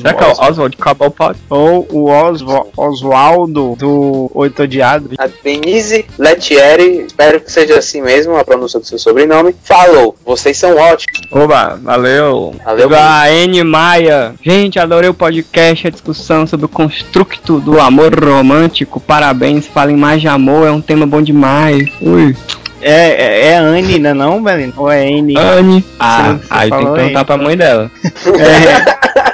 Será 0.00 0.14
que 0.14 0.24
é 0.24 0.26
Oswald 0.28 0.76
Cobblepot? 0.76 1.36
Ou 1.50 1.86
o 1.90 2.08
Osvo- 2.10 2.68
Oswaldo 2.76 3.76
do 3.78 4.30
Oito 4.34 4.62
Odiado. 4.62 5.10
A 5.18 5.28
Denise 5.42 6.04
Letieri, 6.18 7.04
espero 7.06 7.40
que 7.40 7.50
seja 7.50 7.78
assim 7.78 8.02
mesmo 8.02 8.36
a 8.36 8.44
pronúncia 8.44 8.78
do 8.78 8.86
seu 8.86 8.98
sobrenome, 8.98 9.54
falou: 9.62 10.16
Vocês 10.24 10.56
são 10.56 10.76
ótimos. 10.76 11.20
Oba, 11.30 11.78
valeu. 11.82 12.54
Valeu, 12.64 12.88
Teve 12.88 12.94
a 13.00 13.32
N 13.32 13.62
Maia. 13.64 14.34
Gente, 14.42 14.78
adorei 14.78 15.08
o 15.08 15.14
podcast, 15.14 15.86
a 15.86 15.90
discussão 15.90 16.46
sobre 16.46 16.66
o 16.66 16.68
construto 16.68 17.60
do 17.60 17.80
amor 17.80 18.12
romântico. 18.22 19.00
Parabéns, 19.00 19.66
falem 19.66 19.96
mais 19.96 20.20
de 20.20 20.28
amor, 20.28 20.66
é 20.66 20.70
um 20.70 20.80
tema 20.80 21.06
bom 21.06 21.22
demais. 21.22 21.88
Ui. 22.00 22.36
É, 22.82 23.10
é, 23.10 23.46
é 23.48 23.56
Anne, 23.56 23.98
né 23.98 24.12
não, 24.12 24.42
Belino? 24.42 24.72
Ou 24.76 24.90
é 24.90 25.08
N? 25.08 25.36
Anne. 25.38 25.84
Ah, 25.98 26.36
aí 26.50 26.68
tem 26.68 26.84
que 26.84 26.92
perguntar 26.92 27.20
aí. 27.20 27.24
pra 27.24 27.36
mãe 27.36 27.56
dela. 27.56 27.90
É. 28.26 29.31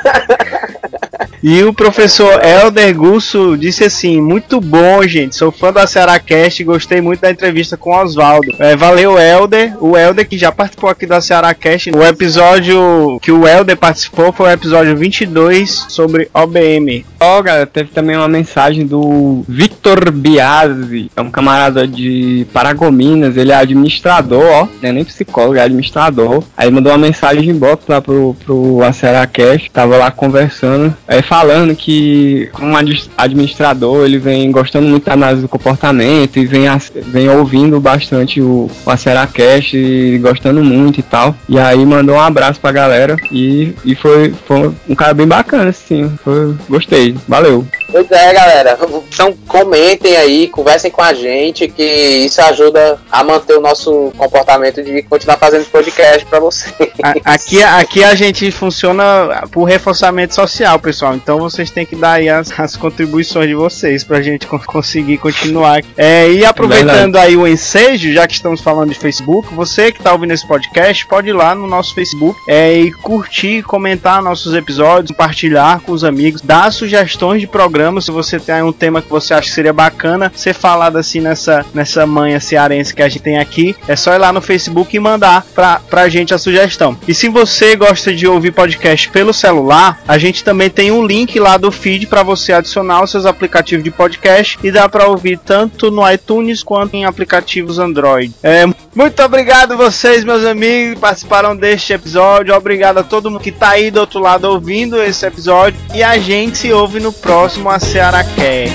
E 1.42 1.62
o 1.62 1.72
professor 1.72 2.40
Helder 2.44 2.94
Gusso 2.94 3.56
disse 3.56 3.84
assim: 3.84 4.20
muito 4.20 4.60
bom, 4.60 5.02
gente. 5.06 5.36
Sou 5.36 5.52
fã 5.52 5.72
da 5.72 5.86
Cearacast 5.86 6.60
e 6.60 6.64
gostei 6.64 7.00
muito 7.00 7.20
da 7.20 7.30
entrevista 7.30 7.76
com 7.76 7.94
Oswaldo. 7.94 8.54
É, 8.58 8.76
valeu, 8.76 9.18
Helder. 9.18 9.76
O 9.80 9.96
Helder 9.96 10.28
que 10.28 10.36
já 10.36 10.50
participou 10.50 10.90
aqui 10.90 11.06
da 11.06 11.20
Cearacast. 11.20 11.90
O 11.90 12.04
episódio 12.04 13.18
que 13.22 13.30
o 13.30 13.46
Helder 13.46 13.76
participou 13.76 14.32
foi 14.32 14.48
o 14.48 14.52
episódio 14.52 14.96
22 14.96 15.86
sobre 15.88 16.28
OBM. 16.34 17.04
Ó, 17.20 17.42
galera, 17.42 17.66
teve 17.66 17.90
também 17.90 18.16
uma 18.16 18.28
mensagem 18.28 18.86
do 18.86 19.44
Victor 19.48 20.10
Biasi, 20.10 21.10
é 21.16 21.20
um 21.20 21.30
camarada 21.30 21.86
de 21.86 22.46
Paragominas, 22.52 23.36
ele 23.36 23.50
é 23.50 23.56
administrador, 23.56 24.44
ó, 24.44 24.68
não 24.80 24.88
é 24.88 24.92
nem 24.92 25.04
psicólogo, 25.04 25.56
é 25.56 25.62
administrador. 25.62 26.42
Aí 26.56 26.70
mandou 26.70 26.92
uma 26.92 26.98
mensagem 26.98 27.48
em 27.48 27.54
box 27.54 27.84
lá 27.88 28.00
pro, 28.00 28.36
pro 28.44 28.82
Aceracast, 28.82 29.70
tava 29.70 29.96
lá 29.96 30.10
conversando, 30.10 30.96
aí 31.06 31.22
falando 31.28 31.76
que 31.76 32.50
admi- 32.74 33.10
administrador 33.16 34.04
ele 34.06 34.18
vem 34.18 34.50
gostando 34.50 34.88
muito 34.88 35.04
da 35.04 35.12
análise 35.12 35.42
do 35.42 35.48
comportamento 35.48 36.38
e 36.38 36.46
vem, 36.46 36.64
vem 37.06 37.28
ouvindo 37.28 37.78
bastante 37.78 38.40
o, 38.40 38.70
o 38.84 38.90
Aceracast 38.90 39.76
e 39.76 40.18
gostando 40.18 40.64
muito 40.64 41.00
e 41.00 41.02
tal. 41.02 41.36
E 41.48 41.58
aí 41.58 41.84
mandou 41.84 42.16
um 42.16 42.20
abraço 42.20 42.58
pra 42.58 42.72
galera 42.72 43.14
e, 43.30 43.74
e 43.84 43.94
foi, 43.94 44.32
foi 44.46 44.72
um 44.88 44.94
cara 44.94 45.12
bem 45.12 45.26
bacana, 45.26 45.68
assim, 45.68 46.10
foi, 46.24 46.54
gostei, 46.68 47.14
valeu. 47.28 47.66
Pois 47.90 48.10
é, 48.10 48.32
galera. 48.34 48.78
Então 49.08 49.34
comentem 49.46 50.14
aí, 50.14 50.48
conversem 50.48 50.90
com 50.90 51.00
a 51.00 51.14
gente, 51.14 51.68
que 51.68 51.82
isso 51.82 52.38
ajuda 52.42 52.98
a 53.10 53.24
manter 53.24 53.56
o 53.56 53.60
nosso 53.62 54.12
comportamento 54.16 54.82
de 54.82 55.02
continuar 55.04 55.38
fazendo 55.38 55.64
podcast 55.70 56.26
pra 56.26 56.38
vocês. 56.38 56.74
A- 57.02 57.32
aqui, 57.34 57.62
aqui 57.62 58.04
a 58.04 58.14
gente 58.14 58.50
funciona 58.50 59.42
por 59.50 59.64
reforçamento 59.64 60.34
social, 60.34 60.78
pessoal. 60.78 61.14
Então 61.14 61.38
vocês 61.38 61.70
têm 61.70 61.86
que 61.86 61.96
dar 61.96 62.12
aí 62.12 62.28
as, 62.28 62.52
as 62.60 62.76
contribuições 62.76 63.48
de 63.48 63.54
vocês 63.54 64.04
pra 64.04 64.20
gente 64.20 64.46
con- 64.46 64.58
conseguir 64.58 65.16
continuar. 65.16 65.82
É, 65.96 66.30
e 66.30 66.44
aproveitando 66.44 67.16
aí 67.16 67.36
o 67.38 67.46
ensejo, 67.48 68.12
já 68.12 68.26
que 68.26 68.34
estamos 68.34 68.60
falando 68.60 68.90
de 68.90 68.98
Facebook, 68.98 69.48
você 69.54 69.90
que 69.90 70.02
tá 70.02 70.12
ouvindo 70.12 70.32
esse 70.34 70.46
podcast, 70.46 71.06
pode 71.06 71.30
ir 71.30 71.32
lá 71.32 71.54
no 71.54 71.66
nosso 71.66 71.94
Facebook 71.94 72.38
é, 72.46 72.74
e 72.74 72.92
curtir, 72.92 73.62
comentar 73.62 74.20
nossos 74.22 74.54
episódios, 74.54 75.10
compartilhar 75.12 75.80
com 75.80 75.92
os 75.92 76.04
amigos, 76.04 76.42
dar 76.42 76.70
sugestões 76.70 77.40
de 77.40 77.46
programas. 77.46 77.77
Se 78.00 78.10
você 78.10 78.40
tem 78.40 78.62
um 78.62 78.72
tema 78.72 79.00
que 79.00 79.08
você 79.08 79.34
acha 79.34 79.48
que 79.48 79.54
seria 79.54 79.72
bacana 79.72 80.32
ser 80.34 80.52
falado 80.52 80.96
assim 80.96 81.20
nessa, 81.20 81.64
nessa 81.72 82.06
manhã 82.06 82.40
cearense 82.40 82.94
que 82.94 83.02
a 83.02 83.08
gente 83.08 83.22
tem 83.22 83.38
aqui, 83.38 83.76
é 83.86 83.94
só 83.94 84.14
ir 84.14 84.18
lá 84.18 84.32
no 84.32 84.40
Facebook 84.40 84.96
e 84.96 85.00
mandar 85.00 85.44
pra, 85.54 85.80
pra 85.88 86.08
gente 86.08 86.34
a 86.34 86.38
sugestão. 86.38 86.96
E 87.06 87.14
se 87.14 87.28
você 87.28 87.76
gosta 87.76 88.14
de 88.14 88.26
ouvir 88.26 88.52
podcast 88.52 89.08
pelo 89.10 89.32
celular, 89.32 90.00
a 90.08 90.18
gente 90.18 90.42
também 90.42 90.68
tem 90.70 90.90
um 90.90 91.06
link 91.06 91.38
lá 91.38 91.56
do 91.56 91.70
feed 91.70 92.06
para 92.06 92.22
você 92.22 92.52
adicionar 92.52 93.02
os 93.02 93.10
seus 93.10 93.26
aplicativos 93.26 93.84
de 93.84 93.90
podcast 93.90 94.58
e 94.62 94.70
dá 94.70 94.88
para 94.88 95.06
ouvir 95.06 95.38
tanto 95.38 95.90
no 95.90 96.10
iTunes 96.10 96.62
quanto 96.62 96.94
em 96.94 97.04
aplicativos 97.04 97.78
Android. 97.78 98.32
É, 98.42 98.66
muito 98.94 99.22
obrigado 99.22 99.76
vocês, 99.76 100.24
meus 100.24 100.44
amigos, 100.44 100.94
que 100.94 101.00
participaram 101.00 101.56
deste 101.56 101.92
episódio. 101.92 102.54
Obrigado 102.54 102.98
a 102.98 103.04
todo 103.04 103.30
mundo 103.30 103.42
que 103.42 103.52
tá 103.52 103.70
aí 103.70 103.90
do 103.90 104.00
outro 104.00 104.20
lado 104.20 104.44
ouvindo 104.44 105.02
esse 105.02 105.26
episódio. 105.26 105.78
E 105.94 106.02
a 106.02 106.18
gente 106.18 106.58
se 106.58 106.72
ouve 106.72 107.00
no 107.00 107.12
próximo 107.12 107.70
A 107.70 107.78
Ceará 107.78 108.24
Quer. 108.24 108.68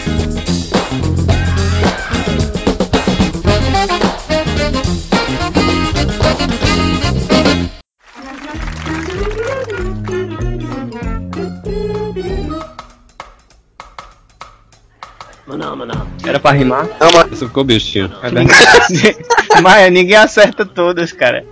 Era 16.25 16.39
pra 16.39 16.51
rimar? 16.51 16.87
Você 17.29 17.45
ficou 17.45 17.63
bestinho. 17.63 18.11
Mas 19.61 19.91
ninguém 19.91 20.15
acerta 20.15 20.65
todas, 20.65 21.11
cara. 21.11 21.43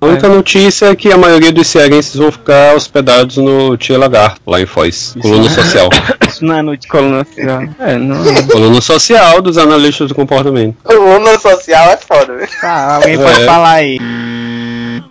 A 0.00 0.06
única 0.06 0.28
notícia 0.28 0.86
é 0.86 0.96
que 0.96 1.12
a 1.12 1.18
maioria 1.18 1.52
dos 1.52 1.66
cearenses 1.66 2.14
vão 2.16 2.32
ficar 2.32 2.74
hospedados 2.74 3.36
no 3.36 3.76
Tia 3.76 3.98
Lagarto, 3.98 4.40
lá 4.46 4.60
em 4.60 4.66
Foz. 4.66 5.14
Coluna 5.20 5.50
social. 5.50 5.88
Isso 6.26 6.44
não 6.44 6.56
é 6.56 6.62
no 6.62 6.78
Coluna 6.88 7.24
social. 7.24 7.62
É, 7.78 7.96
não. 7.98 8.46
Coluna 8.46 8.80
social 8.80 9.42
dos 9.42 9.58
analistas 9.58 10.08
do 10.08 10.14
comportamento. 10.14 10.76
Coluna 10.82 11.38
social 11.38 11.90
é 11.90 11.96
foda, 11.98 12.36
viu? 12.36 12.46
Tá, 12.60 12.96
alguém 12.96 13.18
pode 13.18 13.42
É. 13.42 13.46
falar 13.46 13.72
aí. 13.72 13.98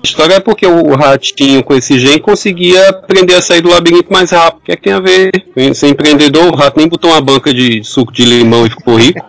A 0.02 0.08
história 0.08 0.36
é 0.36 0.40
porque 0.40 0.66
o 0.66 0.96
ratinho 0.96 1.62
com 1.62 1.76
esse 1.76 2.00
gen 2.00 2.20
conseguia 2.20 2.90
aprender 2.90 3.36
a 3.36 3.42
sair 3.42 3.62
do 3.62 3.70
labirinto 3.70 4.12
mais 4.12 4.32
rápido. 4.32 4.62
O 4.62 4.64
que 4.64 4.72
é 4.72 4.76
que 4.78 4.84
tem 4.84 4.94
a 4.94 5.00
ver? 5.00 5.32
Ser 5.74 5.88
empreendedor, 5.88 6.54
o 6.54 6.56
rato 6.56 6.78
nem 6.78 6.88
botou 6.88 7.12
uma 7.12 7.20
banca 7.20 7.54
de 7.54 7.84
suco 7.84 8.12
de 8.14 8.24
limão 8.24 8.66
e 8.66 8.70
ficou 8.70 8.96
rico. 8.96 9.26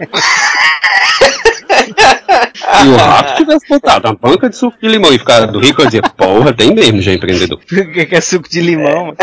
Se 2.80 2.88
o 2.88 2.96
rato 2.96 3.36
tivesse 3.36 3.68
botado 3.68 4.08
uma 4.08 4.14
banca 4.14 4.48
de 4.48 4.56
suco 4.56 4.76
de 4.80 4.88
limão 4.88 5.12
e 5.12 5.18
ficado 5.18 5.58
rico, 5.58 5.82
eu 5.82 5.86
dizia, 5.86 6.02
porra, 6.02 6.52
tem 6.52 6.72
mesmo 6.72 7.00
já 7.02 7.12
empreendedor. 7.12 7.58
O 7.70 7.92
que 7.92 8.06
que 8.06 8.14
é 8.14 8.20
suco 8.20 8.48
de 8.48 8.60
limão? 8.60 9.06
mano? 9.06 9.16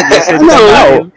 Não, 0.45 1.11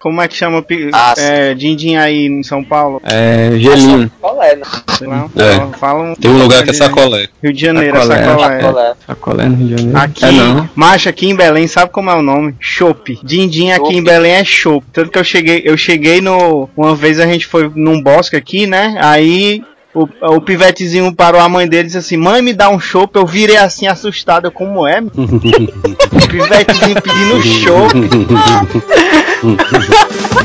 Como 0.00 0.22
é 0.22 0.26
que 0.26 0.34
chama 0.34 0.64
Ah, 0.94 1.12
é, 1.18 1.52
din-din 1.52 1.96
aí 1.96 2.24
em 2.26 2.42
São 2.42 2.64
Paulo? 2.64 3.02
É, 3.04 3.50
gelinho. 3.58 4.10
Qual 4.18 4.42
é, 4.42 4.56
né? 4.56 4.62
Sei 4.96 5.06
lá. 5.06 5.28
É. 5.36 5.76
fala- 5.76 6.12
um 6.12 6.14
tem 6.14 6.30
um 6.30 6.38
lugar 6.42 6.64
que 6.64 6.70
é 6.70 6.72
sacolé. 6.72 7.28
Rio 7.42 7.52
de 7.52 7.60
Janeiro, 7.60 7.94
Sacolé. 7.98 8.18
é 8.18 8.24
sacolé. 8.24 8.58
Qual 8.60 8.78
é? 8.80 8.94
Sacolé 9.06 9.44
no 9.44 9.56
Rio 9.56 9.66
de 9.66 9.76
Janeiro. 9.76 9.98
Aqui, 9.98 10.24
É 10.24 10.32
não. 10.32 10.68
macho, 10.74 11.06
aqui 11.10 11.28
em 11.28 11.36
Belém, 11.36 11.66
sabe 11.66 11.92
como 11.92 12.08
é 12.08 12.14
o 12.14 12.22
nome? 12.22 12.54
Chopp. 12.58 13.18
Din-din 13.22 13.72
aqui 13.72 13.94
em 13.94 14.02
Belém 14.02 14.32
é 14.32 14.44
chopp. 14.44 14.86
Tanto 14.90 15.10
que 15.10 15.18
eu 15.18 15.24
cheguei, 15.24 15.60
eu 15.66 15.76
cheguei 15.76 16.22
no. 16.22 16.66
Uma 16.74 16.96
vez 16.96 17.20
a 17.20 17.26
gente 17.26 17.46
foi 17.46 17.70
num 17.74 18.02
bosque 18.02 18.36
aqui, 18.36 18.66
né? 18.66 18.96
Aí. 19.02 19.62
O, 19.92 20.08
o 20.36 20.40
pivetezinho 20.40 21.12
parou 21.14 21.40
a 21.40 21.48
mãe 21.48 21.66
dele 21.66 21.82
e 21.82 21.86
disse 21.86 21.98
assim: 21.98 22.16
Mãe, 22.16 22.40
me 22.40 22.52
dá 22.52 22.68
um 22.68 22.78
chopp. 22.78 23.16
Eu 23.16 23.26
virei 23.26 23.56
assim 23.56 23.88
assustado. 23.88 24.46
eu, 24.46 24.52
Como 24.52 24.86
é? 24.86 25.00
o 25.02 26.28
pivetezinho 26.28 27.02
pedindo 27.02 27.42
chopp. 27.42 27.94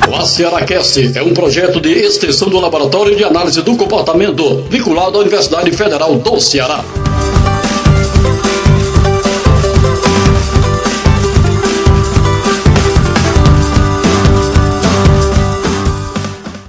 O 0.10 0.16
ACERACast 0.16 1.18
é 1.18 1.22
um 1.22 1.34
projeto 1.34 1.82
de 1.82 1.89
extensão 1.89 2.48
do 2.48 2.60
Laboratório 2.60 3.14
de 3.16 3.26
Análise 3.26 3.62
do 3.62 3.76
Comportamento, 3.76 4.64
vinculado 4.70 5.18
à 5.18 5.22
Universidade 5.22 5.70
Federal 5.72 6.16
do 6.16 6.39
Ceará. 6.39 6.82